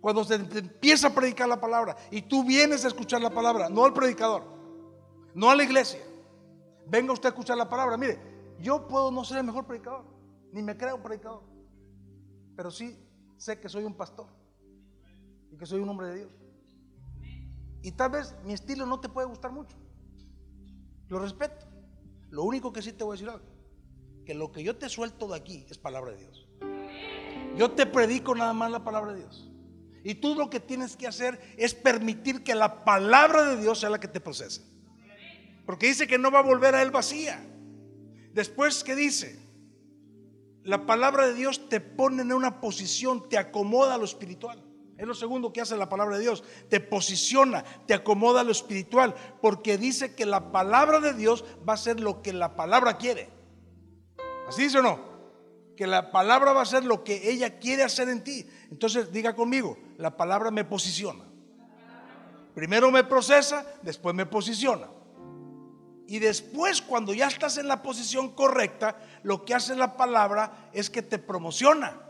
cuando 0.00 0.24
se 0.24 0.36
empieza 0.36 1.08
a 1.08 1.14
predicar 1.14 1.46
la 1.50 1.60
palabra 1.60 1.94
y 2.10 2.22
tú 2.22 2.44
vienes 2.44 2.86
a 2.86 2.88
escuchar 2.88 3.20
la 3.20 3.28
palabra, 3.28 3.68
no 3.68 3.84
al 3.84 3.92
predicador, 3.92 4.42
no 5.34 5.50
a 5.50 5.54
la 5.54 5.64
iglesia, 5.64 6.00
venga 6.86 7.12
usted 7.12 7.26
a 7.26 7.32
escuchar 7.32 7.58
la 7.58 7.68
palabra. 7.68 7.98
Mire, 7.98 8.29
yo 8.60 8.86
puedo 8.86 9.10
no 9.10 9.24
ser 9.24 9.38
el 9.38 9.44
mejor 9.44 9.66
predicador, 9.66 10.04
ni 10.52 10.62
me 10.62 10.76
creo 10.76 11.02
predicador, 11.02 11.42
pero 12.56 12.70
sí 12.70 12.98
sé 13.36 13.58
que 13.58 13.68
soy 13.68 13.84
un 13.84 13.94
pastor 13.94 14.26
y 15.50 15.56
que 15.56 15.66
soy 15.66 15.80
un 15.80 15.88
hombre 15.88 16.08
de 16.08 16.16
Dios. 16.16 16.30
Y 17.82 17.92
tal 17.92 18.10
vez 18.10 18.34
mi 18.44 18.52
estilo 18.52 18.84
no 18.84 19.00
te 19.00 19.08
puede 19.08 19.26
gustar 19.26 19.52
mucho. 19.52 19.76
Lo 21.08 21.18
respeto. 21.18 21.66
Lo 22.30 22.44
único 22.44 22.72
que 22.72 22.82
sí 22.82 22.92
te 22.92 23.02
voy 23.02 23.12
a 23.12 23.16
decir 23.16 23.28
algo, 23.28 23.44
que 24.24 24.34
lo 24.34 24.52
que 24.52 24.62
yo 24.62 24.76
te 24.76 24.88
suelto 24.88 25.26
de 25.28 25.36
aquí 25.36 25.66
es 25.68 25.78
palabra 25.78 26.12
de 26.12 26.18
Dios. 26.18 26.46
Yo 27.56 27.72
te 27.72 27.86
predico 27.86 28.34
nada 28.34 28.52
más 28.52 28.70
la 28.70 28.84
palabra 28.84 29.12
de 29.12 29.20
Dios. 29.20 29.50
Y 30.04 30.14
tú 30.14 30.34
lo 30.34 30.48
que 30.48 30.60
tienes 30.60 30.96
que 30.96 31.06
hacer 31.06 31.40
es 31.56 31.74
permitir 31.74 32.44
que 32.44 32.54
la 32.54 32.84
palabra 32.84 33.44
de 33.44 33.60
Dios 33.60 33.80
sea 33.80 33.90
la 33.90 33.98
que 33.98 34.08
te 34.08 34.20
procese. 34.20 34.62
Porque 35.66 35.88
dice 35.88 36.06
que 36.06 36.18
no 36.18 36.30
va 36.30 36.38
a 36.38 36.42
volver 36.42 36.74
a 36.74 36.82
él 36.82 36.90
vacía. 36.90 37.44
Después 38.32 38.84
que 38.84 38.94
dice, 38.94 39.38
la 40.62 40.86
palabra 40.86 41.26
de 41.26 41.34
Dios 41.34 41.68
te 41.68 41.80
pone 41.80 42.22
en 42.22 42.32
una 42.32 42.60
posición, 42.60 43.28
te 43.28 43.38
acomoda 43.38 43.94
a 43.94 43.98
lo 43.98 44.04
espiritual. 44.04 44.62
Es 44.96 45.06
lo 45.06 45.14
segundo 45.14 45.52
que 45.52 45.62
hace 45.62 45.78
la 45.78 45.88
palabra 45.88 46.16
de 46.16 46.22
Dios. 46.22 46.44
Te 46.68 46.78
posiciona, 46.78 47.64
te 47.86 47.94
acomoda 47.94 48.42
a 48.42 48.44
lo 48.44 48.52
espiritual, 48.52 49.14
porque 49.40 49.78
dice 49.78 50.14
que 50.14 50.26
la 50.26 50.52
palabra 50.52 51.00
de 51.00 51.14
Dios 51.14 51.44
va 51.66 51.72
a 51.72 51.78
ser 51.78 52.00
lo 52.00 52.20
que 52.20 52.34
la 52.34 52.54
palabra 52.54 52.98
quiere. 52.98 53.30
¿Así 54.46 54.64
dice 54.64 54.78
o 54.78 54.82
no? 54.82 55.00
Que 55.74 55.86
la 55.86 56.12
palabra 56.12 56.52
va 56.52 56.60
a 56.60 56.66
ser 56.66 56.84
lo 56.84 57.02
que 57.02 57.30
ella 57.30 57.58
quiere 57.58 57.82
hacer 57.82 58.10
en 58.10 58.22
ti. 58.22 58.46
Entonces 58.70 59.10
diga 59.10 59.34
conmigo, 59.34 59.78
la 59.96 60.16
palabra 60.18 60.50
me 60.50 60.64
posiciona. 60.66 61.24
Primero 62.54 62.90
me 62.90 63.04
procesa, 63.04 63.64
después 63.80 64.14
me 64.14 64.26
posiciona. 64.26 64.88
Y 66.10 66.18
después, 66.18 66.82
cuando 66.82 67.14
ya 67.14 67.28
estás 67.28 67.56
en 67.56 67.68
la 67.68 67.84
posición 67.84 68.30
correcta, 68.30 68.96
lo 69.22 69.44
que 69.44 69.54
hace 69.54 69.76
la 69.76 69.96
palabra 69.96 70.68
es 70.72 70.90
que 70.90 71.02
te 71.02 71.20
promociona, 71.20 72.00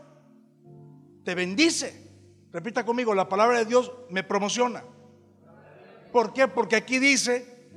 te 1.23 1.35
bendice. 1.35 2.09
Repita 2.51 2.83
conmigo, 2.83 3.13
la 3.13 3.29
palabra 3.29 3.59
de 3.59 3.65
Dios 3.65 3.91
me 4.09 4.23
promociona. 4.23 4.83
¿Por 6.11 6.33
qué? 6.33 6.47
Porque 6.47 6.77
aquí 6.77 6.97
dice 6.97 7.69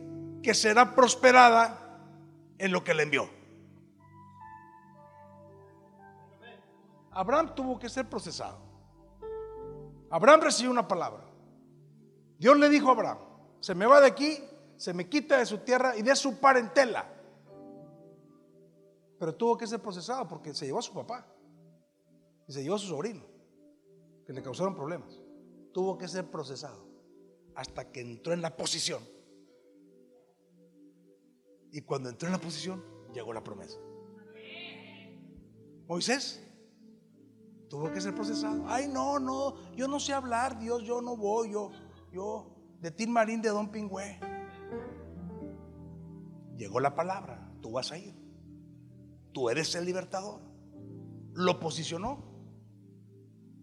que 0.42 0.54
será 0.54 0.94
prosperada 0.94 2.00
en 2.56 2.72
lo 2.72 2.82
que 2.82 2.94
le 2.94 3.02
envió. 3.02 3.28
Abraham 7.10 7.54
tuvo 7.54 7.78
que 7.78 7.90
ser 7.90 8.08
procesado. 8.08 8.60
Abraham 10.08 10.40
recibió 10.40 10.70
una 10.70 10.88
palabra. 10.88 11.22
Dios 12.38 12.56
le 12.56 12.70
dijo 12.70 12.88
a 12.88 12.92
Abraham, 12.92 13.18
se 13.60 13.74
me 13.74 13.84
va 13.84 14.00
de 14.00 14.06
aquí, 14.06 14.42
se 14.76 14.92
me 14.92 15.08
quita 15.08 15.38
de 15.38 15.46
su 15.46 15.58
tierra 15.58 15.96
y 15.96 16.02
de 16.02 16.14
su 16.16 16.38
parentela. 16.38 17.10
Pero 19.18 19.34
tuvo 19.34 19.56
que 19.56 19.66
ser 19.66 19.80
procesado 19.80 20.26
porque 20.28 20.54
se 20.54 20.66
llevó 20.66 20.78
a 20.78 20.82
su 20.82 20.92
papá 20.92 21.26
y 22.46 22.52
se 22.52 22.62
llevó 22.62 22.76
a 22.76 22.78
su 22.78 22.88
sobrino 22.88 23.22
que 24.26 24.32
le 24.32 24.42
causaron 24.42 24.74
problemas. 24.74 25.20
Tuvo 25.72 25.96
que 25.96 26.08
ser 26.08 26.30
procesado 26.30 26.86
hasta 27.54 27.90
que 27.90 28.00
entró 28.00 28.32
en 28.32 28.42
la 28.42 28.56
posición. 28.56 29.02
Y 31.70 31.80
cuando 31.82 32.08
entró 32.08 32.28
en 32.28 32.32
la 32.32 32.40
posición, 32.40 32.84
llegó 33.12 33.32
la 33.32 33.42
promesa. 33.42 33.78
Moisés 35.86 36.40
tuvo 37.68 37.92
que 37.92 38.00
ser 38.00 38.14
procesado. 38.14 38.64
Ay, 38.66 38.88
no, 38.88 39.18
no, 39.18 39.56
yo 39.74 39.88
no 39.88 39.98
sé 39.98 40.12
hablar, 40.12 40.58
Dios, 40.58 40.82
yo 40.84 41.02
no 41.02 41.16
voy, 41.16 41.52
yo, 41.52 41.70
yo, 42.12 42.54
de 42.80 42.90
Tim 42.90 43.10
Marín 43.10 43.42
de 43.42 43.48
Don 43.48 43.70
Pingüe. 43.70 44.33
Llegó 46.56 46.80
la 46.80 46.94
palabra, 46.94 47.50
tú 47.60 47.72
vas 47.72 47.90
a 47.92 47.98
ir. 47.98 48.14
Tú 49.32 49.50
eres 49.50 49.74
el 49.74 49.84
libertador. 49.84 50.40
Lo 51.32 51.58
posicionó 51.58 52.32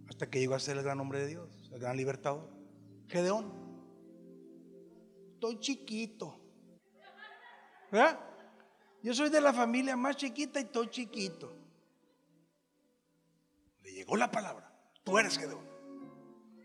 hasta 0.10 0.30
que 0.30 0.40
llegó 0.40 0.56
a 0.56 0.60
ser 0.60 0.78
el 0.78 0.84
gran 0.84 1.00
hombre 1.00 1.20
de 1.20 1.28
Dios, 1.28 1.70
el 1.74 1.80
gran 1.80 1.96
libertador. 1.96 2.50
Gedeón. 3.08 3.54
Estoy 5.34 5.60
chiquito. 5.60 6.38
¿Verdad? 7.92 8.20
Yo 9.02 9.14
soy 9.14 9.30
de 9.30 9.42
la 9.42 9.54
familia 9.54 9.96
más 9.96 10.18
chiquita 10.18 10.60
y 10.60 10.64
estoy 10.64 10.90
chiquito. 10.90 11.52
Le 13.84 13.94
llegó 13.94 14.18
la 14.18 14.30
palabra. 14.30 14.72
Tú 15.04 15.18
eres 15.18 15.38
Gedeón. 15.38 15.66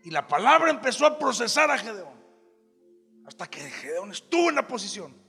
Y 0.03 0.11
la 0.11 0.27
palabra 0.27 0.69
empezó 0.69 1.05
a 1.05 1.17
procesar 1.17 1.71
a 1.71 1.77
Gedeón. 1.77 2.17
Hasta 3.25 3.47
que 3.47 3.59
Gedeón 3.59 4.11
estuvo 4.11 4.49
en 4.49 4.55
la 4.55 4.67
posición 4.67 5.26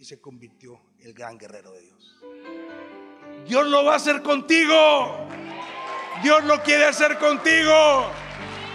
y 0.00 0.04
se 0.06 0.18
convirtió 0.18 0.80
el 1.00 1.12
gran 1.12 1.36
guerrero 1.36 1.72
de 1.72 1.82
Dios. 1.82 2.18
Dios 3.46 3.68
lo 3.68 3.84
va 3.84 3.92
a 3.92 3.96
hacer 3.96 4.22
contigo. 4.22 5.28
Dios 6.22 6.42
lo 6.44 6.62
quiere 6.62 6.86
hacer 6.86 7.18
contigo. 7.18 8.10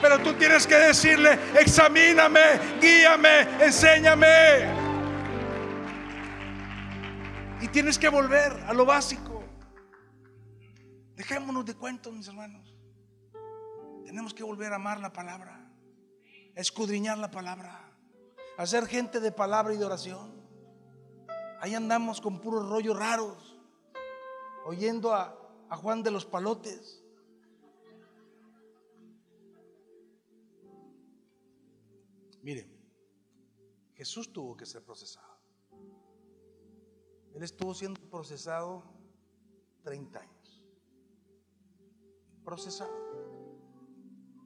Pero 0.04 0.20
tú 0.20 0.34
tienes 0.34 0.68
que 0.68 0.76
decirle, 0.76 1.40
examíname, 1.60 2.80
guíame, 2.80 3.42
enséñame. 3.60 4.68
Y 7.60 7.70
tienes 7.70 7.98
que 7.98 8.10
volver 8.10 8.52
a 8.68 8.74
lo 8.74 8.86
básico. 8.86 9.44
Dejémonos 11.16 11.66
de 11.66 11.74
cuentos, 11.74 12.14
mis 12.14 12.28
hermanos. 12.28 12.78
Tenemos 14.06 14.32
que 14.32 14.44
volver 14.44 14.74
a 14.74 14.76
amar 14.76 15.00
la 15.00 15.12
palabra, 15.12 15.72
a 16.56 16.60
escudriñar 16.60 17.18
la 17.18 17.32
palabra, 17.32 17.92
a 18.60 18.66
ser 18.68 18.86
gente 18.86 19.20
de 19.20 19.32
palabra 19.32 19.74
y 19.74 19.78
de 19.78 19.86
oración. 19.86 20.35
Ahí 21.62 21.74
andamos 21.74 22.22
con 22.22 22.40
puros 22.40 22.68
rollos 22.70 22.98
raros, 22.98 23.60
oyendo 24.66 25.14
a, 25.14 25.42
Juan 25.82 26.04
de 26.04 26.12
los 26.12 26.26
Palotes. 26.26 27.04
Miren, 32.42 32.72
Jesús 33.94 34.32
tuvo 34.32 34.56
que 34.56 34.66
ser 34.66 34.84
procesado. 34.84 35.36
Él 37.34 37.44
estuvo 37.44 37.74
siendo 37.74 38.00
procesado 38.10 38.84
30 39.84 40.20
años. 40.20 40.64
Procesado. 42.46 42.94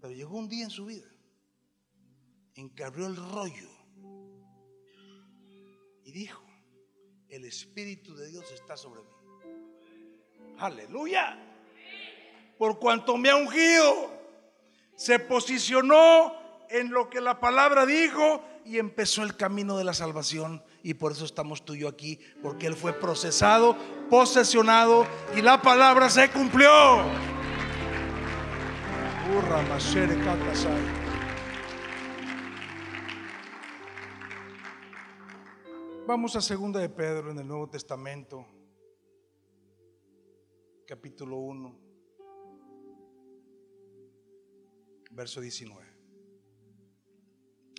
Pero 0.01 0.13
llegó 0.13 0.37
un 0.37 0.49
día 0.49 0.63
en 0.63 0.71
su 0.71 0.85
vida 0.85 1.07
en 2.55 2.73
que 2.73 2.83
abrió 2.83 3.05
el 3.05 3.15
rollo 3.15 3.69
y 6.03 6.11
dijo, 6.11 6.48
el 7.29 7.45
Espíritu 7.45 8.15
de 8.15 8.29
Dios 8.29 8.51
está 8.51 8.75
sobre 8.75 9.01
mí. 9.01 9.09
Aleluya. 10.57 11.37
Por 12.57 12.79
cuanto 12.79 13.17
me 13.17 13.29
ha 13.29 13.35
ungido, 13.35 14.11
se 14.95 15.19
posicionó 15.19 16.33
en 16.69 16.91
lo 16.91 17.09
que 17.09 17.21
la 17.21 17.39
palabra 17.39 17.85
dijo 17.85 18.43
y 18.65 18.77
empezó 18.77 19.23
el 19.23 19.35
camino 19.35 19.77
de 19.77 19.83
la 19.83 19.93
salvación 19.93 20.63
y 20.83 20.95
por 20.95 21.11
eso 21.13 21.25
estamos 21.25 21.63
tú 21.63 21.73
y 21.73 21.79
yo 21.79 21.87
aquí, 21.87 22.19
porque 22.41 22.67
Él 22.67 22.75
fue 22.75 22.93
procesado, 22.93 23.77
posesionado 24.09 25.07
y 25.35 25.41
la 25.41 25.61
palabra 25.61 26.09
se 26.09 26.29
cumplió. 26.29 26.69
Vamos 36.09 36.35
a 36.35 36.41
segunda 36.41 36.79
de 36.79 36.89
Pedro 36.89 37.29
en 37.29 37.37
el 37.37 37.47
Nuevo 37.47 37.69
Testamento, 37.69 38.43
capítulo 40.87 41.37
1, 41.37 41.79
verso 45.11 45.39
19. 45.39 45.85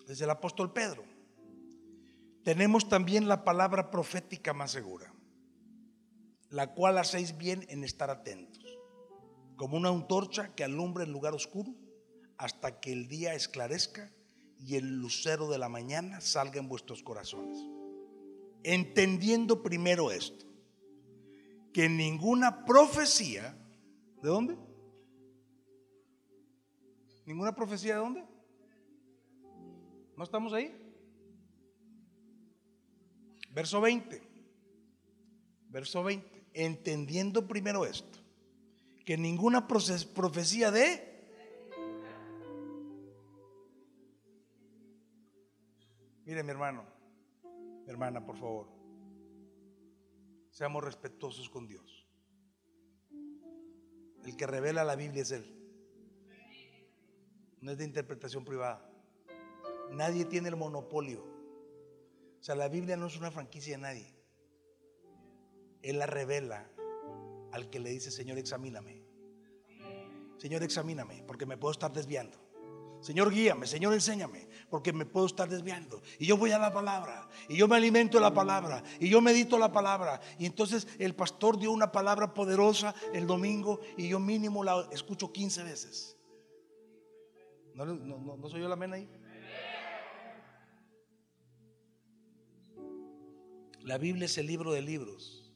Desde 0.06 0.22
el 0.22 0.30
apóstol 0.30 0.72
Pedro. 0.72 1.02
Tenemos 2.44 2.88
también 2.88 3.26
la 3.26 3.42
palabra 3.42 3.90
profética 3.90 4.54
más 4.54 4.70
segura, 4.70 5.12
la 6.50 6.72
cual 6.72 6.98
hacéis 6.98 7.36
bien 7.36 7.66
en 7.68 7.82
estar 7.82 8.10
atentos, 8.10 8.64
como 9.56 9.76
una 9.76 9.88
antorcha 9.88 10.54
que 10.54 10.62
alumbra 10.62 11.02
el 11.02 11.10
lugar 11.10 11.34
oscuro 11.34 11.74
hasta 12.38 12.78
que 12.78 12.92
el 12.92 13.08
día 13.08 13.34
esclarezca 13.34 14.12
y 14.56 14.76
el 14.76 15.00
lucero 15.00 15.50
de 15.50 15.58
la 15.58 15.68
mañana 15.68 16.20
salga 16.20 16.60
en 16.60 16.68
vuestros 16.68 17.02
corazones 17.02 17.79
entendiendo 18.64 19.62
primero 19.62 20.10
esto, 20.10 20.46
que 21.72 21.88
ninguna 21.88 22.64
profecía, 22.64 23.56
¿de 24.22 24.28
dónde? 24.28 24.56
¿Ninguna 27.26 27.54
profecía 27.54 27.94
de 27.94 28.00
dónde? 28.00 28.24
¿No 30.16 30.24
estamos 30.24 30.52
ahí? 30.52 30.74
Verso 33.52 33.80
20. 33.80 34.20
Verso 35.68 36.02
20. 36.02 36.44
Entendiendo 36.52 37.46
primero 37.46 37.86
esto, 37.86 38.18
que 39.04 39.16
ninguna 39.16 39.68
profecía 39.68 40.70
de... 40.70 41.08
Mire 46.24 46.42
mi 46.42 46.50
hermano, 46.50 46.84
hermana, 47.90 48.24
por 48.24 48.36
favor. 48.36 48.68
Seamos 50.50 50.82
respetuosos 50.84 51.48
con 51.48 51.66
Dios. 51.66 52.06
El 54.24 54.36
que 54.36 54.46
revela 54.46 54.84
la 54.84 54.96
Biblia 54.96 55.22
es 55.22 55.30
Él. 55.30 55.56
No 57.60 57.72
es 57.72 57.78
de 57.78 57.84
interpretación 57.84 58.44
privada. 58.44 58.86
Nadie 59.92 60.24
tiene 60.24 60.48
el 60.48 60.56
monopolio. 60.56 61.22
O 62.40 62.42
sea, 62.42 62.54
la 62.54 62.68
Biblia 62.68 62.96
no 62.96 63.06
es 63.06 63.18
una 63.18 63.30
franquicia 63.30 63.76
de 63.76 63.82
nadie. 63.82 64.14
Él 65.82 65.98
la 65.98 66.06
revela 66.06 66.70
al 67.52 67.68
que 67.70 67.80
le 67.80 67.90
dice, 67.90 68.10
Señor, 68.10 68.38
examíname. 68.38 69.02
Señor, 70.38 70.62
examíname, 70.62 71.22
porque 71.26 71.44
me 71.44 71.58
puedo 71.58 71.72
estar 71.72 71.92
desviando. 71.92 72.49
Señor, 73.00 73.30
guíame, 73.30 73.66
Señor, 73.66 73.94
enséñame, 73.94 74.46
porque 74.68 74.92
me 74.92 75.06
puedo 75.06 75.26
estar 75.26 75.48
desviando. 75.48 76.02
Y 76.18 76.26
yo 76.26 76.36
voy 76.36 76.52
a 76.52 76.58
la 76.58 76.72
palabra, 76.72 77.28
y 77.48 77.56
yo 77.56 77.66
me 77.66 77.76
alimento 77.76 78.18
de 78.18 78.22
la 78.22 78.34
palabra, 78.34 78.82
y 78.98 79.08
yo 79.08 79.20
medito 79.20 79.58
la 79.58 79.72
palabra. 79.72 80.20
Y 80.38 80.46
entonces 80.46 80.86
el 80.98 81.14
pastor 81.14 81.58
dio 81.58 81.72
una 81.72 81.90
palabra 81.90 82.34
poderosa 82.34 82.94
el 83.14 83.26
domingo, 83.26 83.80
y 83.96 84.08
yo 84.08 84.18
mínimo 84.18 84.62
la 84.62 84.86
escucho 84.92 85.32
15 85.32 85.62
veces. 85.64 86.16
¿No, 87.74 87.86
no, 87.86 88.48
soy 88.48 88.60
yo 88.60 88.68
la 88.68 88.76
mena 88.76 88.96
ahí? 88.96 89.08
La 93.82 93.96
Biblia 93.96 94.26
es 94.26 94.36
el 94.36 94.46
libro 94.46 94.72
de 94.72 94.82
libros. 94.82 95.49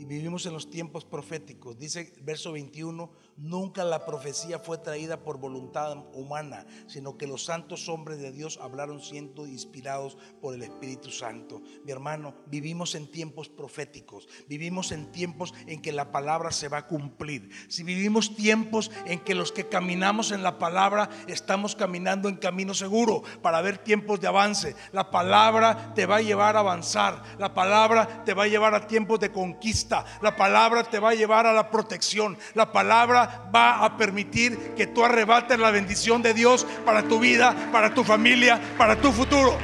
Y 0.00 0.06
vivimos 0.06 0.46
en 0.46 0.54
los 0.54 0.70
tiempos 0.70 1.04
proféticos. 1.04 1.78
Dice 1.78 2.14
verso 2.22 2.52
21, 2.52 3.10
Nunca 3.40 3.84
la 3.84 4.04
profecía 4.04 4.58
fue 4.58 4.76
traída 4.76 5.24
por 5.24 5.38
voluntad 5.38 5.96
humana, 6.12 6.66
sino 6.86 7.16
que 7.16 7.26
los 7.26 7.46
santos 7.46 7.88
hombres 7.88 8.18
de 8.18 8.32
Dios 8.32 8.58
hablaron 8.60 9.00
siendo 9.00 9.46
inspirados 9.46 10.18
por 10.42 10.54
el 10.54 10.62
Espíritu 10.62 11.10
Santo. 11.10 11.62
Mi 11.82 11.90
hermano, 11.90 12.34
vivimos 12.48 12.94
en 12.94 13.10
tiempos 13.10 13.48
proféticos, 13.48 14.28
vivimos 14.46 14.92
en 14.92 15.10
tiempos 15.10 15.54
en 15.66 15.80
que 15.80 15.90
la 15.90 16.12
palabra 16.12 16.52
se 16.52 16.68
va 16.68 16.78
a 16.78 16.86
cumplir. 16.86 17.48
Si 17.68 17.82
vivimos 17.82 18.36
tiempos 18.36 18.90
en 19.06 19.20
que 19.20 19.34
los 19.34 19.52
que 19.52 19.70
caminamos 19.70 20.32
en 20.32 20.42
la 20.42 20.58
palabra 20.58 21.08
estamos 21.26 21.74
caminando 21.74 22.28
en 22.28 22.36
camino 22.36 22.74
seguro 22.74 23.22
para 23.40 23.62
ver 23.62 23.78
tiempos 23.78 24.20
de 24.20 24.28
avance, 24.28 24.76
la 24.92 25.10
palabra 25.10 25.94
te 25.94 26.04
va 26.04 26.16
a 26.16 26.22
llevar 26.22 26.56
a 26.56 26.60
avanzar, 26.60 27.22
la 27.38 27.54
palabra 27.54 28.22
te 28.22 28.34
va 28.34 28.42
a 28.42 28.48
llevar 28.48 28.74
a 28.74 28.86
tiempos 28.86 29.18
de 29.18 29.32
conquista, 29.32 29.89
la 30.20 30.36
palabra 30.36 30.84
te 30.84 30.98
va 30.98 31.10
a 31.10 31.14
llevar 31.14 31.46
a 31.46 31.52
la 31.52 31.70
protección, 31.70 32.38
la 32.54 32.72
palabra 32.72 33.50
va 33.54 33.84
a 33.84 33.96
permitir 33.96 34.74
que 34.74 34.86
tú 34.86 35.04
arrebates 35.04 35.58
la 35.58 35.70
bendición 35.70 36.22
de 36.22 36.34
Dios 36.34 36.66
para 36.84 37.02
tu 37.02 37.18
vida, 37.18 37.54
para 37.72 37.92
tu 37.92 38.04
familia, 38.04 38.60
para 38.78 39.00
tu 39.00 39.12
futuro. 39.12 39.56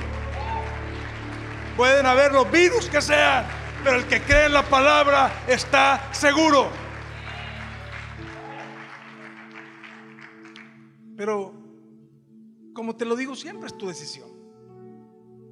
Pueden 1.77 2.07
haber 2.07 2.33
los 2.33 2.51
virus 2.51 2.87
que 2.87 3.03
sean, 3.03 3.47
pero 3.85 3.99
el 3.99 4.07
que 4.07 4.23
cree 4.23 4.47
en 4.47 4.53
la 4.53 4.63
palabra 4.63 5.31
está 5.47 6.09
seguro. 6.13 6.71
Pero, 11.17 11.55
como 12.75 12.95
te 12.95 13.05
lo 13.05 13.17
digo 13.17 13.35
siempre, 13.35 13.69
es 13.69 13.77
tu 13.77 13.89
decisión. 13.89 14.29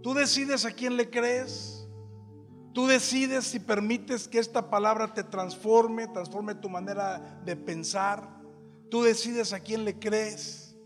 Tú 0.03 0.13
decides 0.13 0.67
a 0.67 0.73
quién 0.73 0.97
le 0.97 1.09
crees. 1.09 1.74
Tú 2.75 2.89
decides 2.89 3.45
si 3.45 3.61
permites 3.61 4.27
que 4.27 4.41
esta 4.41 4.69
palabra 4.69 5.15
te 5.15 5.23
transforme, 5.23 6.09
transforme 6.09 6.57
tu 6.57 6.69
manera 6.69 7.41
de 7.45 7.55
pensar. 7.55 8.29
Tú 8.91 9.05
decides 9.05 9.53
a 9.53 9.61
quién 9.61 9.85
le 9.85 9.97
crees. 10.01 10.77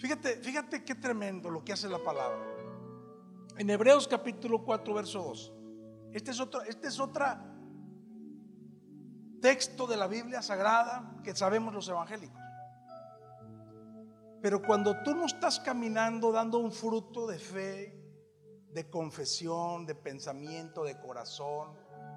Fíjate, 0.00 0.36
fíjate 0.38 0.84
qué 0.84 0.96
tremendo 0.96 1.50
lo 1.50 1.64
que 1.64 1.72
hace 1.72 1.88
la 1.88 2.02
palabra. 2.02 2.44
En 3.56 3.70
Hebreos 3.70 4.08
capítulo 4.08 4.64
4, 4.64 4.92
verso 4.92 5.22
2. 5.22 5.52
Este 6.12 6.32
es 6.32 6.40
otro, 6.40 6.62
este 6.62 6.88
es 6.88 6.98
texto 9.40 9.86
de 9.86 9.96
la 9.96 10.08
Biblia 10.08 10.42
sagrada 10.42 11.14
que 11.22 11.36
sabemos 11.36 11.72
los 11.72 11.88
evangélicos. 11.88 12.42
Pero 14.42 14.60
cuando 14.62 15.00
tú 15.04 15.14
no 15.14 15.26
estás 15.26 15.60
caminando 15.60 16.32
dando 16.32 16.58
un 16.58 16.72
fruto 16.72 17.26
de 17.28 17.38
fe, 17.38 18.03
de 18.74 18.90
confesión, 18.90 19.86
de 19.86 19.94
pensamiento, 19.94 20.82
de 20.82 20.98
corazón, 20.98 21.70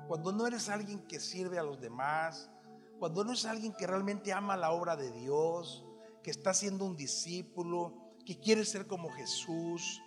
cuando 0.07 0.31
no 0.31 0.47
eres 0.47 0.69
alguien 0.69 0.99
que 1.07 1.19
sirve 1.19 1.59
a 1.59 1.63
los 1.63 1.79
demás, 1.79 2.49
cuando 2.97 3.23
no 3.23 3.33
es 3.33 3.45
alguien 3.45 3.73
que 3.73 3.85
realmente 3.85 4.33
ama 4.33 4.57
la 4.57 4.71
obra 4.71 4.95
de 4.95 5.11
Dios, 5.11 5.85
que 6.23 6.31
está 6.31 6.55
siendo 6.55 6.83
un 6.83 6.95
discípulo, 6.95 7.93
que 8.25 8.39
quiere 8.39 8.65
ser 8.65 8.87
como 8.87 9.09
Jesús, 9.11 10.01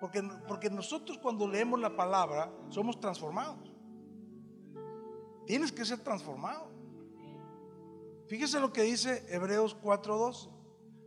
porque, 0.00 0.22
porque 0.48 0.68
nosotros 0.68 1.18
cuando 1.18 1.48
leemos 1.48 1.78
la 1.78 1.94
palabra 1.94 2.52
somos 2.68 2.98
transformados. 2.98 3.72
Tienes 5.46 5.70
que 5.70 5.84
ser 5.84 6.00
transformado. 6.00 6.68
Fíjese 8.26 8.58
lo 8.58 8.72
que 8.72 8.82
dice 8.82 9.24
Hebreos 9.28 9.76
4:2, 9.80 10.50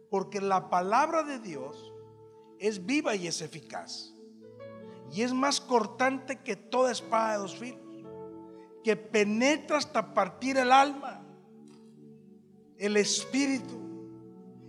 porque 0.10 0.40
la 0.40 0.70
palabra 0.70 1.24
de 1.24 1.40
Dios 1.40 1.94
es 2.60 2.86
viva 2.86 3.14
y 3.16 3.28
es 3.28 3.42
eficaz 3.42 4.16
y 5.12 5.22
es 5.22 5.34
más 5.34 5.60
cortante 5.62 6.40
que 6.40 6.56
toda 6.56 6.92
espada 6.92 7.34
de 7.34 7.38
dos 7.40 7.56
filos, 7.56 7.80
que 8.84 8.96
penetra 8.96 9.78
hasta 9.78 10.14
partir 10.14 10.58
el 10.58 10.72
alma, 10.72 11.22
el 12.78 12.98
espíritu 12.98 13.90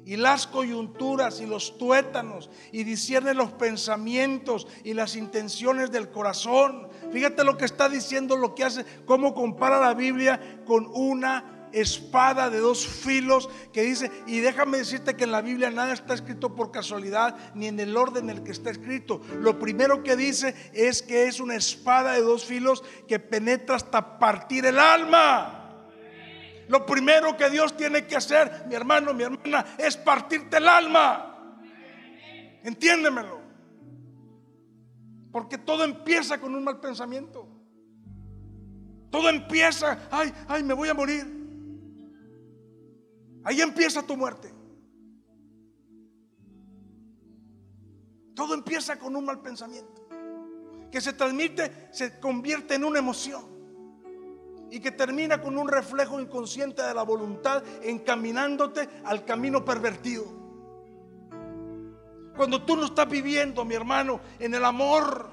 y 0.04 0.16
las 0.16 0.46
coyunturas 0.46 1.40
y 1.40 1.46
los 1.46 1.78
tuétanos 1.78 2.50
y 2.72 2.84
discierne 2.84 3.34
los 3.34 3.52
pensamientos 3.52 4.66
y 4.82 4.94
las 4.94 5.14
intenciones 5.14 5.92
del 5.92 6.10
corazón. 6.10 6.88
Fíjate 7.12 7.44
lo 7.44 7.56
que 7.56 7.66
está 7.66 7.88
diciendo, 7.88 8.36
lo 8.36 8.54
que 8.54 8.64
hace, 8.64 8.84
cómo 9.04 9.34
compara 9.34 9.78
la 9.78 9.94
Biblia 9.94 10.62
con 10.66 10.86
una 10.92 11.59
espada 11.72 12.50
de 12.50 12.58
dos 12.58 12.86
filos 12.86 13.48
que 13.72 13.82
dice, 13.82 14.10
y 14.26 14.40
déjame 14.40 14.78
decirte 14.78 15.16
que 15.16 15.24
en 15.24 15.32
la 15.32 15.42
Biblia 15.42 15.70
nada 15.70 15.92
está 15.92 16.14
escrito 16.14 16.54
por 16.54 16.70
casualidad 16.70 17.36
ni 17.54 17.66
en 17.66 17.80
el 17.80 17.96
orden 17.96 18.30
en 18.30 18.38
el 18.38 18.42
que 18.42 18.52
está 18.52 18.70
escrito. 18.70 19.20
Lo 19.38 19.58
primero 19.58 20.02
que 20.02 20.16
dice 20.16 20.54
es 20.72 21.02
que 21.02 21.24
es 21.24 21.40
una 21.40 21.54
espada 21.54 22.12
de 22.12 22.22
dos 22.22 22.44
filos 22.44 22.82
que 23.06 23.18
penetra 23.18 23.76
hasta 23.76 24.18
partir 24.18 24.66
el 24.66 24.78
alma. 24.78 25.56
Lo 26.68 26.86
primero 26.86 27.36
que 27.36 27.50
Dios 27.50 27.76
tiene 27.76 28.06
que 28.06 28.16
hacer, 28.16 28.66
mi 28.68 28.76
hermano, 28.76 29.12
mi 29.12 29.24
hermana, 29.24 29.74
es 29.76 29.96
partirte 29.96 30.58
el 30.58 30.68
alma. 30.68 31.58
Entiéndemelo. 32.62 33.40
Porque 35.32 35.58
todo 35.58 35.82
empieza 35.84 36.40
con 36.40 36.54
un 36.54 36.62
mal 36.62 36.78
pensamiento. 36.78 37.48
Todo 39.10 39.28
empieza, 39.28 40.08
ay, 40.10 40.32
ay, 40.46 40.62
me 40.62 40.74
voy 40.74 40.88
a 40.88 40.94
morir. 40.94 41.39
Ahí 43.44 43.60
empieza 43.60 44.02
tu 44.02 44.16
muerte. 44.16 44.52
Todo 48.34 48.54
empieza 48.54 48.98
con 48.98 49.16
un 49.16 49.24
mal 49.24 49.40
pensamiento. 49.40 50.08
Que 50.90 51.00
se 51.00 51.12
transmite, 51.12 51.88
se 51.92 52.18
convierte 52.20 52.74
en 52.74 52.84
una 52.84 52.98
emoción. 52.98 53.44
Y 54.70 54.80
que 54.80 54.92
termina 54.92 55.40
con 55.40 55.58
un 55.58 55.68
reflejo 55.68 56.20
inconsciente 56.20 56.82
de 56.82 56.94
la 56.94 57.02
voluntad 57.02 57.62
encaminándote 57.82 58.88
al 59.04 59.24
camino 59.24 59.64
pervertido. 59.64 60.24
Cuando 62.36 62.64
tú 62.64 62.76
no 62.76 62.86
estás 62.86 63.08
viviendo, 63.08 63.64
mi 63.64 63.74
hermano, 63.74 64.20
en 64.38 64.54
el 64.54 64.64
amor 64.64 65.28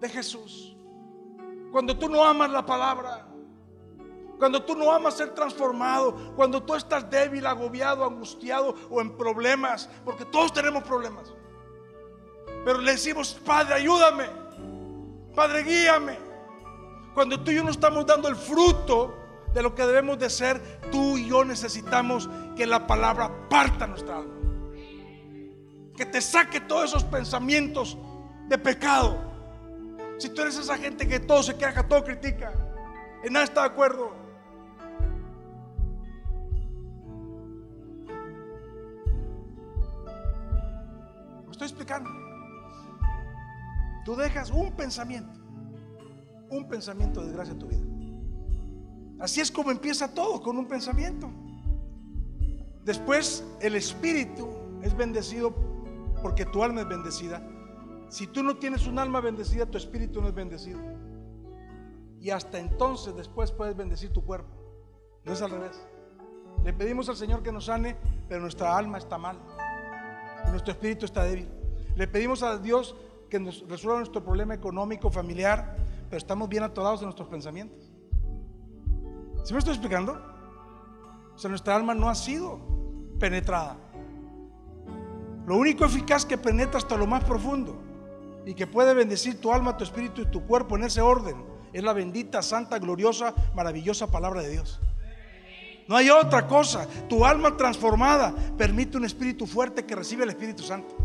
de 0.00 0.08
Jesús. 0.08 0.76
Cuando 1.72 1.98
tú 1.98 2.08
no 2.08 2.24
amas 2.24 2.50
la 2.50 2.66
palabra 2.66 3.26
cuando 4.38 4.62
tú 4.62 4.74
no 4.74 4.92
amas 4.92 5.16
ser 5.16 5.34
transformado, 5.34 6.34
cuando 6.36 6.62
tú 6.62 6.74
estás 6.74 7.08
débil, 7.08 7.46
agobiado, 7.46 8.04
angustiado 8.04 8.74
o 8.90 9.00
en 9.00 9.16
problemas, 9.16 9.88
porque 10.04 10.24
todos 10.24 10.52
tenemos 10.52 10.82
problemas. 10.82 11.32
Pero 12.64 12.80
le 12.80 12.92
decimos, 12.92 13.38
Padre, 13.44 13.74
ayúdame, 13.74 14.26
Padre, 15.34 15.62
guíame. 15.62 16.18
Cuando 17.14 17.40
tú 17.40 17.50
y 17.50 17.56
yo 17.56 17.64
no 17.64 17.70
estamos 17.70 18.06
dando 18.06 18.28
el 18.28 18.36
fruto 18.36 19.14
de 19.52 19.62
lo 19.62 19.74
que 19.74 19.86
debemos 19.86 20.18
de 20.18 20.30
ser, 20.30 20.80
tú 20.90 21.16
y 21.16 21.28
yo 21.28 21.44
necesitamos 21.44 22.28
que 22.56 22.66
la 22.66 22.86
palabra 22.86 23.48
parta 23.48 23.86
nuestra 23.86 24.18
alma. 24.18 24.34
Que 25.96 26.06
te 26.06 26.20
saque 26.20 26.60
todos 26.60 26.86
esos 26.86 27.04
pensamientos 27.04 27.96
de 28.48 28.58
pecado. 28.58 29.16
Si 30.18 30.28
tú 30.28 30.42
eres 30.42 30.56
esa 30.56 30.76
gente 30.76 31.06
que 31.06 31.20
todo 31.20 31.42
se 31.42 31.56
queja, 31.56 31.86
todo 31.86 32.02
critica, 32.02 32.52
en 33.22 33.32
nada 33.32 33.44
está 33.44 33.60
de 33.62 33.68
acuerdo, 33.68 34.23
estoy 41.54 41.68
explicando. 41.68 42.10
Tú 44.04 44.14
dejas 44.14 44.50
un 44.50 44.72
pensamiento, 44.72 45.32
un 46.50 46.68
pensamiento 46.68 47.20
de 47.20 47.26
desgracia 47.28 47.52
en 47.52 47.58
tu 47.58 47.66
vida. 47.68 47.84
Así 49.20 49.40
es 49.40 49.50
como 49.50 49.70
empieza 49.70 50.12
todo, 50.12 50.42
con 50.42 50.58
un 50.58 50.66
pensamiento. 50.66 51.30
Después 52.84 53.44
el 53.60 53.76
espíritu 53.76 54.48
es 54.82 54.94
bendecido 54.94 55.54
porque 56.20 56.44
tu 56.44 56.62
alma 56.62 56.82
es 56.82 56.88
bendecida. 56.88 57.42
Si 58.08 58.26
tú 58.26 58.42
no 58.42 58.56
tienes 58.56 58.86
un 58.86 58.98
alma 58.98 59.20
bendecida, 59.20 59.64
tu 59.64 59.78
espíritu 59.78 60.20
no 60.20 60.28
es 60.28 60.34
bendecido. 60.34 60.80
Y 62.20 62.30
hasta 62.30 62.58
entonces 62.58 63.16
después 63.16 63.52
puedes 63.52 63.76
bendecir 63.76 64.12
tu 64.12 64.24
cuerpo. 64.24 64.50
No 65.24 65.32
es 65.32 65.40
al 65.40 65.50
revés. 65.50 65.80
Le 66.62 66.72
pedimos 66.72 67.08
al 67.08 67.16
Señor 67.16 67.42
que 67.42 67.52
nos 67.52 67.66
sane, 67.66 67.96
pero 68.28 68.40
nuestra 68.40 68.76
alma 68.76 68.98
está 68.98 69.16
mal 69.16 69.38
nuestro 70.54 70.72
espíritu 70.72 71.04
está 71.04 71.24
débil. 71.24 71.48
Le 71.96 72.06
pedimos 72.08 72.42
a 72.42 72.58
Dios 72.58 72.96
que 73.28 73.38
nos 73.38 73.68
resuelva 73.68 73.98
nuestro 73.98 74.24
problema 74.24 74.54
económico, 74.54 75.10
familiar, 75.10 75.76
pero 76.08 76.18
estamos 76.18 76.48
bien 76.48 76.62
atorados 76.62 77.00
en 77.00 77.06
nuestros 77.06 77.28
pensamientos. 77.28 77.90
¿Sí 79.42 79.52
me 79.52 79.58
estoy 79.58 79.74
explicando? 79.74 80.12
O 81.34 81.38
sea, 81.38 81.50
nuestra 81.50 81.74
alma 81.74 81.94
no 81.94 82.08
ha 82.08 82.14
sido 82.14 82.60
penetrada. 83.18 83.76
Lo 85.46 85.56
único 85.56 85.84
eficaz 85.84 86.24
que 86.24 86.38
penetra 86.38 86.78
hasta 86.78 86.96
lo 86.96 87.06
más 87.06 87.24
profundo 87.24 87.76
y 88.46 88.54
que 88.54 88.66
puede 88.66 88.94
bendecir 88.94 89.40
tu 89.40 89.52
alma, 89.52 89.76
tu 89.76 89.84
espíritu 89.84 90.22
y 90.22 90.26
tu 90.26 90.46
cuerpo 90.46 90.76
en 90.76 90.84
ese 90.84 91.00
orden 91.00 91.44
es 91.72 91.82
la 91.82 91.92
bendita, 91.92 92.40
santa, 92.42 92.78
gloriosa, 92.78 93.34
maravillosa 93.54 94.06
palabra 94.06 94.42
de 94.42 94.50
Dios. 94.50 94.80
No 95.86 95.96
hay 95.96 96.10
otra 96.10 96.46
cosa. 96.46 96.86
Tu 97.08 97.24
alma 97.24 97.56
transformada 97.56 98.34
permite 98.56 98.96
un 98.96 99.04
espíritu 99.04 99.46
fuerte 99.46 99.84
que 99.84 99.94
recibe 99.94 100.24
el 100.24 100.30
Espíritu 100.30 100.62
Santo. 100.62 100.96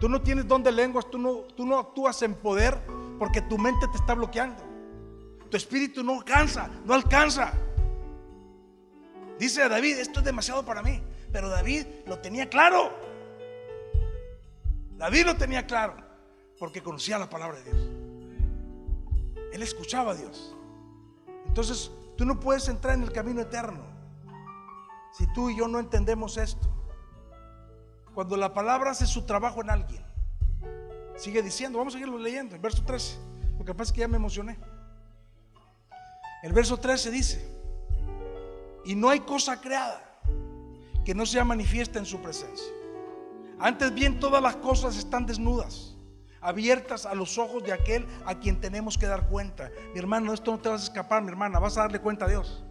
Tú 0.00 0.08
no 0.08 0.20
tienes 0.20 0.46
don 0.46 0.62
de 0.62 0.70
lenguas, 0.70 1.10
tú 1.10 1.18
no, 1.18 1.38
tú 1.56 1.64
no 1.64 1.78
actúas 1.78 2.20
en 2.22 2.34
poder 2.34 2.78
porque 3.18 3.40
tu 3.40 3.58
mente 3.58 3.86
te 3.88 3.96
está 3.96 4.14
bloqueando. 4.14 4.62
Tu 5.50 5.56
espíritu 5.56 6.02
no 6.02 6.14
alcanza, 6.14 6.68
no 6.84 6.92
alcanza. 6.94 7.52
Dice 9.38 9.68
David, 9.68 9.98
esto 9.98 10.20
es 10.20 10.24
demasiado 10.24 10.64
para 10.64 10.82
mí. 10.82 11.02
Pero 11.32 11.48
David 11.48 11.86
lo 12.06 12.18
tenía 12.18 12.48
claro. 12.48 12.92
David 14.96 15.26
lo 15.26 15.36
tenía 15.36 15.66
claro 15.66 15.96
porque 16.58 16.82
conocía 16.82 17.18
la 17.18 17.28
palabra 17.28 17.58
de 17.58 17.64
Dios. 17.64 17.88
Él 19.52 19.62
escuchaba 19.62 20.12
a 20.12 20.14
Dios. 20.14 20.54
Entonces 21.46 21.90
Tú 22.16 22.24
no 22.24 22.40
puedes 22.40 22.68
entrar 22.68 22.94
en 22.94 23.02
el 23.02 23.12
camino 23.12 23.42
eterno 23.42 23.84
si 25.12 25.26
tú 25.32 25.50
y 25.50 25.56
yo 25.56 25.68
no 25.68 25.78
entendemos 25.78 26.36
esto. 26.36 26.68
Cuando 28.14 28.36
la 28.36 28.52
palabra 28.54 28.90
hace 28.90 29.06
su 29.06 29.22
trabajo 29.24 29.60
en 29.62 29.70
alguien, 29.70 30.04
sigue 31.16 31.42
diciendo, 31.42 31.78
vamos 31.78 31.94
a 31.94 31.98
seguirlo 31.98 32.18
leyendo, 32.18 32.54
el 32.54 32.60
verso 32.60 32.82
13. 32.84 33.18
Lo 33.58 33.64
que 33.64 33.74
pasa 33.74 33.90
es 33.90 33.92
que 33.92 34.00
ya 34.00 34.08
me 34.08 34.16
emocioné. 34.16 34.58
El 36.42 36.52
verso 36.52 36.76
13 36.76 37.10
dice, 37.10 37.56
y 38.84 38.94
no 38.94 39.08
hay 39.08 39.20
cosa 39.20 39.60
creada 39.60 40.02
que 41.04 41.14
no 41.14 41.26
sea 41.26 41.44
manifiesta 41.44 41.98
en 41.98 42.06
su 42.06 42.20
presencia. 42.20 42.72
Antes 43.58 43.92
bien 43.94 44.20
todas 44.20 44.42
las 44.42 44.56
cosas 44.56 44.96
están 44.96 45.26
desnudas 45.26 45.95
abiertas 46.46 47.06
a 47.06 47.14
los 47.14 47.38
ojos 47.38 47.64
de 47.64 47.72
aquel 47.72 48.06
a 48.24 48.38
quien 48.38 48.60
tenemos 48.60 48.96
que 48.96 49.06
dar 49.06 49.28
cuenta. 49.28 49.70
Mi 49.92 49.98
hermano, 49.98 50.32
esto 50.32 50.52
no 50.52 50.58
te 50.58 50.68
vas 50.68 50.82
a 50.82 50.84
escapar, 50.84 51.22
mi 51.22 51.28
hermana, 51.28 51.58
vas 51.58 51.76
a 51.76 51.82
darle 51.82 52.00
cuenta 52.00 52.26
a 52.26 52.28
Dios. 52.28 52.64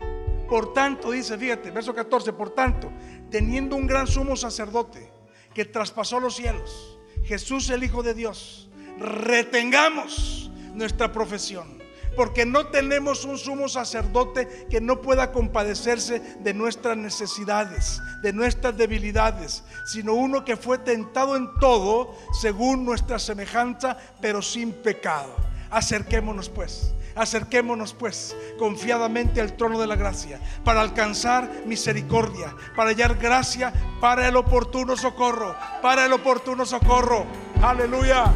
Por 0.48 0.74
tanto, 0.74 1.12
dice, 1.12 1.38
fíjate, 1.38 1.72
verso 1.72 1.94
14, 1.94 2.32
por 2.34 2.52
tanto, 2.52 2.92
teniendo 3.30 3.76
un 3.76 3.86
gran 3.86 4.08
sumo 4.08 4.36
sacerdote 4.36 5.12
que 5.54 5.66
traspasó 5.66 6.20
los 6.20 6.36
cielos, 6.36 6.98
Jesús 7.24 7.70
el 7.70 7.84
Hijo 7.84 8.02
de 8.04 8.14
Dios, 8.14 8.70
retengamos 8.98 10.52
nuestra 10.74 11.12
profesión 11.12 11.85
porque 12.16 12.46
no 12.46 12.68
tenemos 12.68 13.26
un 13.26 13.38
sumo 13.38 13.68
sacerdote 13.68 14.68
que 14.70 14.82
no 14.82 15.02
pueda 15.02 15.32
compadecerse 15.32 16.20
de 16.40 16.54
nuestras 16.54 16.98
necesidades, 16.98 18.02
de 18.22 18.34
nuestras 18.34 18.78
debilidades, 18.78 19.64
sino 19.86 20.14
uno 20.14 20.46
que 20.46 20.58
fue 20.58 20.78
tentado 20.78 21.36
en 21.36 21.50
todo 21.60 22.16
según 22.42 22.86
nuestra 22.86 23.20
semejanza, 23.20 23.98
pero 24.22 24.42
sin 24.42 24.72
pecado. 24.72 25.36
Acerquémonos 25.70 26.50
pues, 26.50 26.94
acerquémonos 27.16 27.94
pues 27.94 28.36
confiadamente 28.60 29.42
al 29.42 29.58
trono 29.58 29.80
de 29.80 29.88
la 29.88 29.96
gracia 29.96 30.40
para 30.64 30.82
alcanzar 30.82 31.50
misericordia, 31.66 32.56
para 32.76 32.90
hallar 32.92 33.16
gracia 33.16 33.74
para 34.00 34.28
el 34.28 34.36
oportuno 34.36 34.96
socorro, 34.96 35.56
para 35.82 36.06
el 36.06 36.14
oportuno 36.14 36.66
socorro. 36.66 37.26
Aleluya. 37.62 38.32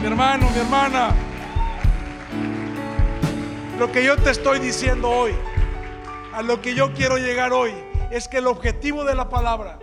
Mi 0.00 0.06
hermano, 0.06 0.50
mi 0.50 0.58
hermana. 0.58 1.14
Lo 3.78 3.92
que 3.92 4.04
yo 4.04 4.16
te 4.16 4.30
estoy 4.30 4.58
diciendo 4.58 5.08
hoy, 5.08 5.32
a 6.32 6.42
lo 6.42 6.60
que 6.60 6.74
yo 6.74 6.92
quiero 6.94 7.16
llegar 7.16 7.52
hoy, 7.52 7.72
es 8.10 8.26
que 8.26 8.38
el 8.38 8.48
objetivo 8.48 9.04
de 9.04 9.14
la 9.14 9.28
palabra, 9.28 9.78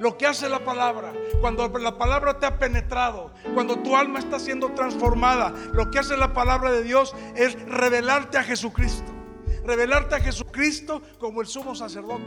lo 0.00 0.18
que 0.18 0.26
hace 0.26 0.48
la 0.48 0.64
palabra, 0.64 1.12
cuando 1.40 1.68
la 1.78 1.96
palabra 1.96 2.40
te 2.40 2.46
ha 2.46 2.58
penetrado, 2.58 3.30
cuando 3.54 3.78
tu 3.78 3.96
alma 3.96 4.18
está 4.18 4.40
siendo 4.40 4.72
transformada, 4.72 5.54
lo 5.72 5.88
que 5.88 6.00
hace 6.00 6.16
la 6.16 6.32
palabra 6.32 6.72
de 6.72 6.82
Dios 6.82 7.14
es 7.36 7.56
revelarte 7.68 8.38
a 8.38 8.42
Jesucristo. 8.42 9.12
Revelarte 9.64 10.16
a 10.16 10.20
Jesucristo 10.20 11.00
como 11.20 11.40
el 11.40 11.46
sumo 11.46 11.76
sacerdote 11.76 12.24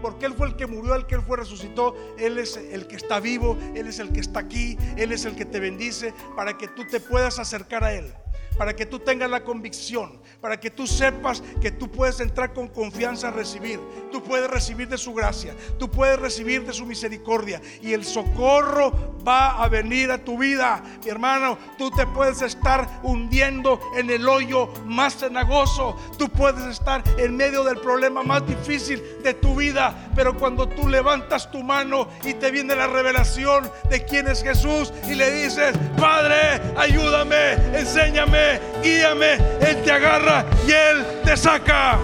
porque 0.00 0.26
Él 0.26 0.34
fue 0.34 0.48
el 0.48 0.54
que 0.54 0.66
murió, 0.66 0.94
el 0.94 1.06
que 1.06 1.14
Él 1.14 1.22
fue 1.22 1.38
resucitó, 1.38 1.96
Él 2.18 2.38
es 2.38 2.58
el 2.58 2.86
que 2.86 2.94
está 2.94 3.20
vivo, 3.20 3.56
Él 3.74 3.86
es 3.88 3.98
el 3.98 4.12
que 4.12 4.20
está 4.20 4.40
aquí, 4.40 4.76
Él 4.98 5.12
es 5.12 5.24
el 5.24 5.34
que 5.34 5.46
te 5.46 5.58
bendice 5.60 6.12
para 6.36 6.58
que 6.58 6.68
tú 6.68 6.84
te 6.86 7.00
puedas 7.00 7.38
acercar 7.38 7.82
a 7.84 7.94
Él 7.94 8.14
para 8.56 8.74
que 8.74 8.86
tú 8.86 8.98
tengas 8.98 9.30
la 9.30 9.44
convicción, 9.44 10.18
para 10.40 10.58
que 10.58 10.70
tú 10.70 10.86
sepas 10.86 11.42
que 11.60 11.70
tú 11.70 11.90
puedes 11.90 12.20
entrar 12.20 12.52
con 12.52 12.68
confianza 12.68 13.28
a 13.28 13.30
recibir. 13.30 13.80
Tú 14.12 14.22
puedes 14.22 14.48
recibir 14.48 14.88
de 14.88 14.98
su 14.98 15.12
gracia, 15.14 15.54
tú 15.78 15.90
puedes 15.90 16.18
recibir 16.18 16.64
de 16.64 16.72
su 16.72 16.86
misericordia 16.86 17.60
y 17.82 17.92
el 17.92 18.04
socorro 18.04 19.14
va 19.26 19.62
a 19.62 19.68
venir 19.68 20.10
a 20.10 20.18
tu 20.18 20.38
vida. 20.38 20.82
Mi 21.02 21.10
hermano, 21.10 21.58
tú 21.78 21.90
te 21.90 22.06
puedes 22.06 22.42
estar 22.42 23.00
hundiendo 23.02 23.80
en 23.96 24.10
el 24.10 24.28
hoyo 24.28 24.68
más 24.84 25.16
cenagoso, 25.16 25.96
tú 26.18 26.28
puedes 26.28 26.64
estar 26.64 27.02
en 27.18 27.36
medio 27.36 27.64
del 27.64 27.78
problema 27.78 28.22
más 28.22 28.46
difícil 28.46 29.02
de 29.22 29.34
tu 29.34 29.56
vida, 29.56 30.10
pero 30.14 30.36
cuando 30.36 30.68
tú 30.68 30.88
levantas 30.88 31.50
tu 31.50 31.62
mano 31.62 32.08
y 32.24 32.34
te 32.34 32.50
viene 32.50 32.76
la 32.76 32.86
revelación 32.86 33.70
de 33.90 34.04
quién 34.04 34.28
es 34.28 34.42
Jesús 34.42 34.92
y 35.08 35.14
le 35.14 35.30
dices, 35.30 35.76
Padre, 35.96 36.60
ayúdame, 36.76 37.54
enséñame 37.78 38.43
guíame, 38.82 39.34
Él 39.60 39.82
te 39.84 39.92
agarra 39.92 40.44
y 40.66 40.70
Él 40.70 41.22
te 41.24 41.36
saca. 41.36 41.98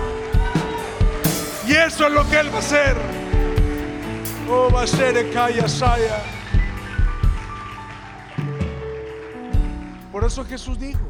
Y 1.67 1.73
eso 1.73 2.07
es 2.07 2.13
lo 2.13 2.29
que 2.29 2.41
Él 2.41 2.53
va 2.53 2.57
a 2.57 2.59
hacer. 2.59 2.97
Oh, 4.49 4.69
va 4.75 4.83
a 4.83 4.87
ser 4.87 5.15
Saya. 5.69 6.21
Por 10.11 10.25
eso 10.25 10.45
Jesús 10.45 10.79
dijo, 10.79 11.09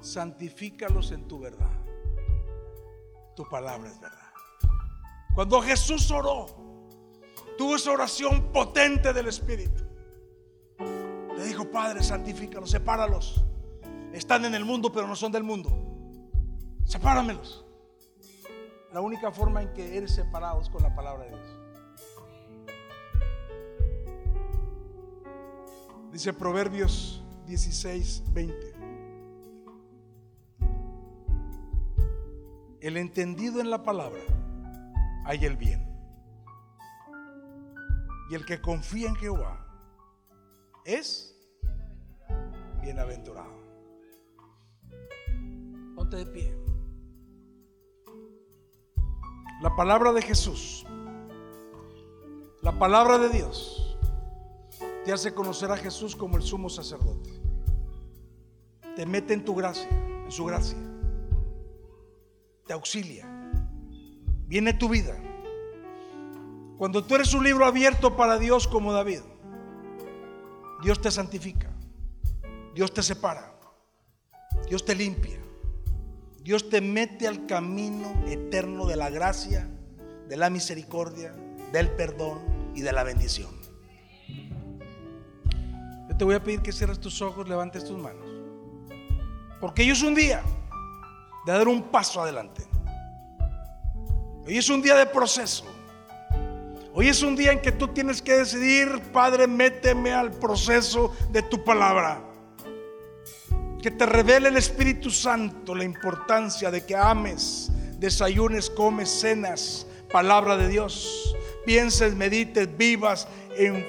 santifícalos 0.00 1.12
en 1.12 1.28
tu 1.28 1.38
verdad. 1.38 1.70
Tu 3.36 3.48
palabra 3.48 3.88
es 3.88 4.00
verdad. 4.00 4.18
Cuando 5.34 5.62
Jesús 5.62 6.10
oró, 6.10 6.46
tuvo 7.56 7.76
esa 7.76 7.92
oración 7.92 8.52
potente 8.52 9.12
del 9.12 9.28
Espíritu. 9.28 9.84
Le 11.36 11.44
dijo, 11.44 11.70
Padre, 11.70 12.02
santifícalos, 12.02 12.70
sepáralos. 12.70 13.44
Están 14.12 14.44
en 14.44 14.54
el 14.54 14.64
mundo, 14.64 14.92
pero 14.92 15.06
no 15.06 15.14
son 15.14 15.30
del 15.30 15.44
mundo. 15.44 15.70
Sepáramelos. 16.84 17.64
La 18.92 19.00
única 19.00 19.30
forma 19.30 19.62
en 19.62 19.72
que 19.72 19.96
eres 19.96 20.14
separado 20.14 20.60
es 20.60 20.68
con 20.68 20.82
la 20.82 20.94
palabra 20.94 21.24
de 21.24 21.30
Dios. 21.30 21.56
Dice 26.12 26.32
Proverbios 26.32 27.22
16, 27.46 28.24
20. 28.32 28.74
El 32.80 32.96
entendido 32.96 33.60
en 33.60 33.70
la 33.70 33.84
palabra 33.84 34.20
hay 35.24 35.44
el 35.44 35.56
bien. 35.56 35.86
Y 38.30 38.34
el 38.34 38.44
que 38.44 38.60
confía 38.60 39.08
en 39.08 39.16
Jehová 39.16 39.66
es 40.84 41.36
bienaventurado. 42.80 43.59
De 46.10 46.26
pie. 46.26 46.52
La 49.62 49.76
palabra 49.76 50.12
de 50.12 50.22
Jesús, 50.22 50.84
la 52.62 52.78
palabra 52.78 53.18
de 53.18 53.28
Dios, 53.28 53.96
te 55.04 55.12
hace 55.12 55.32
conocer 55.32 55.70
a 55.70 55.76
Jesús 55.76 56.16
como 56.16 56.36
el 56.36 56.42
sumo 56.42 56.68
sacerdote. 56.68 57.30
Te 58.96 59.06
mete 59.06 59.34
en 59.34 59.44
tu 59.44 59.54
gracia, 59.54 59.88
en 59.88 60.32
su 60.32 60.44
gracia. 60.44 60.78
Te 62.66 62.72
auxilia. 62.72 63.26
Viene 64.46 64.72
tu 64.72 64.88
vida. 64.88 65.16
Cuando 66.76 67.04
tú 67.04 67.14
eres 67.14 67.32
un 67.34 67.44
libro 67.44 67.64
abierto 67.66 68.16
para 68.16 68.36
Dios 68.36 68.66
como 68.66 68.92
David, 68.92 69.20
Dios 70.82 71.00
te 71.00 71.10
santifica, 71.10 71.70
Dios 72.74 72.92
te 72.92 73.02
separa, 73.02 73.54
Dios 74.66 74.84
te 74.84 74.94
limpia, 74.94 75.38
Dios 76.50 76.68
te 76.68 76.80
mete 76.80 77.28
al 77.28 77.46
camino 77.46 78.12
eterno 78.26 78.84
de 78.84 78.96
la 78.96 79.08
gracia, 79.08 79.68
de 80.28 80.36
la 80.36 80.50
misericordia, 80.50 81.32
del 81.70 81.88
perdón 81.90 82.40
y 82.74 82.80
de 82.80 82.90
la 82.90 83.04
bendición. 83.04 83.52
Yo 86.08 86.16
te 86.16 86.24
voy 86.24 86.34
a 86.34 86.42
pedir 86.42 86.60
que 86.60 86.72
cierres 86.72 86.98
tus 86.98 87.22
ojos, 87.22 87.48
levantes 87.48 87.84
tus 87.84 87.96
manos. 87.96 88.28
Porque 89.60 89.82
hoy 89.82 89.90
es 89.90 90.02
un 90.02 90.12
día 90.12 90.42
de 91.46 91.52
dar 91.52 91.68
un 91.68 91.84
paso 91.84 92.20
adelante. 92.20 92.66
Hoy 94.44 94.58
es 94.58 94.68
un 94.70 94.82
día 94.82 94.96
de 94.96 95.06
proceso. 95.06 95.66
Hoy 96.92 97.06
es 97.06 97.22
un 97.22 97.36
día 97.36 97.52
en 97.52 97.62
que 97.62 97.70
tú 97.70 97.86
tienes 97.86 98.20
que 98.20 98.32
decidir, 98.32 99.00
Padre, 99.12 99.46
méteme 99.46 100.12
al 100.12 100.32
proceso 100.32 101.14
de 101.30 101.42
tu 101.42 101.62
palabra. 101.62 102.20
Que 103.82 103.90
te 103.90 104.04
revele 104.04 104.48
el 104.48 104.56
Espíritu 104.56 105.10
Santo 105.10 105.74
la 105.74 105.84
importancia 105.84 106.70
de 106.70 106.84
que 106.84 106.94
ames, 106.94 107.70
desayunes, 107.98 108.68
comes, 108.68 109.08
cenas, 109.08 109.86
palabra 110.12 110.56
de 110.56 110.68
Dios. 110.68 111.34
Pienses, 111.64 112.14
medites, 112.14 112.76
vivas 112.76 113.26
en, 113.56 113.86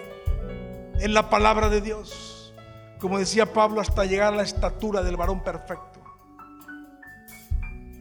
en 0.99 1.13
la 1.13 1.29
palabra 1.29 1.67
de 1.69 1.81
Dios. 1.81 2.53
Como 2.99 3.19
decía 3.19 3.51
Pablo, 3.51 3.81
hasta 3.81 4.05
llegar 4.05 4.33
a 4.33 4.37
la 4.37 4.43
estatura 4.43 5.01
del 5.01 5.17
varón 5.17 5.43
perfecto. 5.43 5.99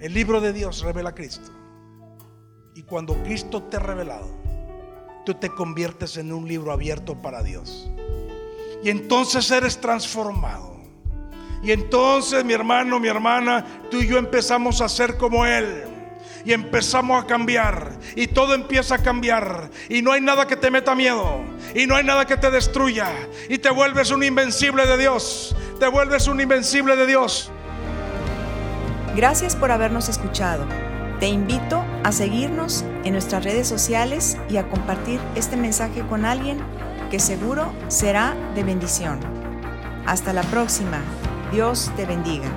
El 0.01 0.15
libro 0.15 0.41
de 0.41 0.53
Dios 0.53 0.83
revela 0.83 1.11
a 1.11 1.15
Cristo. 1.15 1.51
Y 2.75 2.85
cuando 2.85 3.15
Cristo 3.23 3.65
te 3.65 3.79
ha 3.79 3.81
revelado, 3.81 4.31
tú 5.27 5.35
te 5.35 5.51
conviertes 5.51 6.17
en 6.17 6.33
un 6.33 6.47
libro 6.47 6.73
abierto 6.73 7.21
para 7.21 7.43
Dios. 7.43 7.91
Y 8.83 8.91
entonces 8.91 9.51
eres 9.51 9.81
transformado. 9.81 10.70
Y 11.63 11.73
entonces, 11.73 12.45
mi 12.45 12.53
hermano, 12.53 12.99
mi 12.99 13.09
hermana, 13.09 13.65
tú 13.91 13.99
y 13.99 14.07
yo 14.07 14.19
empezamos 14.19 14.81
a 14.81 14.89
ser 14.89 15.17
como 15.17 15.45
Él. 15.45 15.85
Y 16.45 16.53
empezamos 16.53 17.23
a 17.23 17.27
cambiar. 17.27 17.93
Y 18.17 18.29
todo 18.29 18.55
empieza 18.55 18.95
a 18.95 18.99
cambiar. 18.99 19.71
Y 19.89 20.01
no 20.01 20.13
hay 20.13 20.21
nada 20.21 20.47
que 20.47 20.57
te 20.57 20.71
meta 20.71 20.95
miedo. 20.95 21.43
Y 21.75 21.87
no 21.87 21.97
hay 21.97 22.05
nada 22.05 22.27
que 22.27 22.37
te 22.37 22.51
destruya. 22.51 23.09
Y 23.49 23.59
te 23.59 23.71
vuelves 23.71 24.11
un 24.11 24.23
invencible 24.23 24.87
de 24.87 24.97
Dios. 24.97 25.55
Te 25.79 25.87
vuelves 25.89 26.29
un 26.29 26.41
invencible 26.41 26.97
de 26.97 27.07
Dios. 27.07 27.51
Gracias 29.15 29.55
por 29.55 29.71
habernos 29.71 30.09
escuchado. 30.09 30.65
Te 31.19 31.29
invito 31.29 31.85
a 32.05 32.13
seguirnos 32.13 32.85
en 33.05 33.13
nuestras 33.13 33.45
redes 33.45 33.69
sociales 33.69 34.39
y 34.49 34.57
a 34.57 34.69
compartir 34.69 35.21
este 35.35 35.57
mensaje 35.57 36.01
con 36.07 36.25
alguien 36.25 36.59
que 37.11 37.19
seguro 37.19 37.73
será 37.89 38.35
de 38.55 38.65
bendición. 38.65 39.21
Hasta 40.07 40.33
la 40.33 40.43
próxima. 40.45 41.03
Dios 41.51 41.91
te 41.97 42.07
bendiga. 42.07 42.49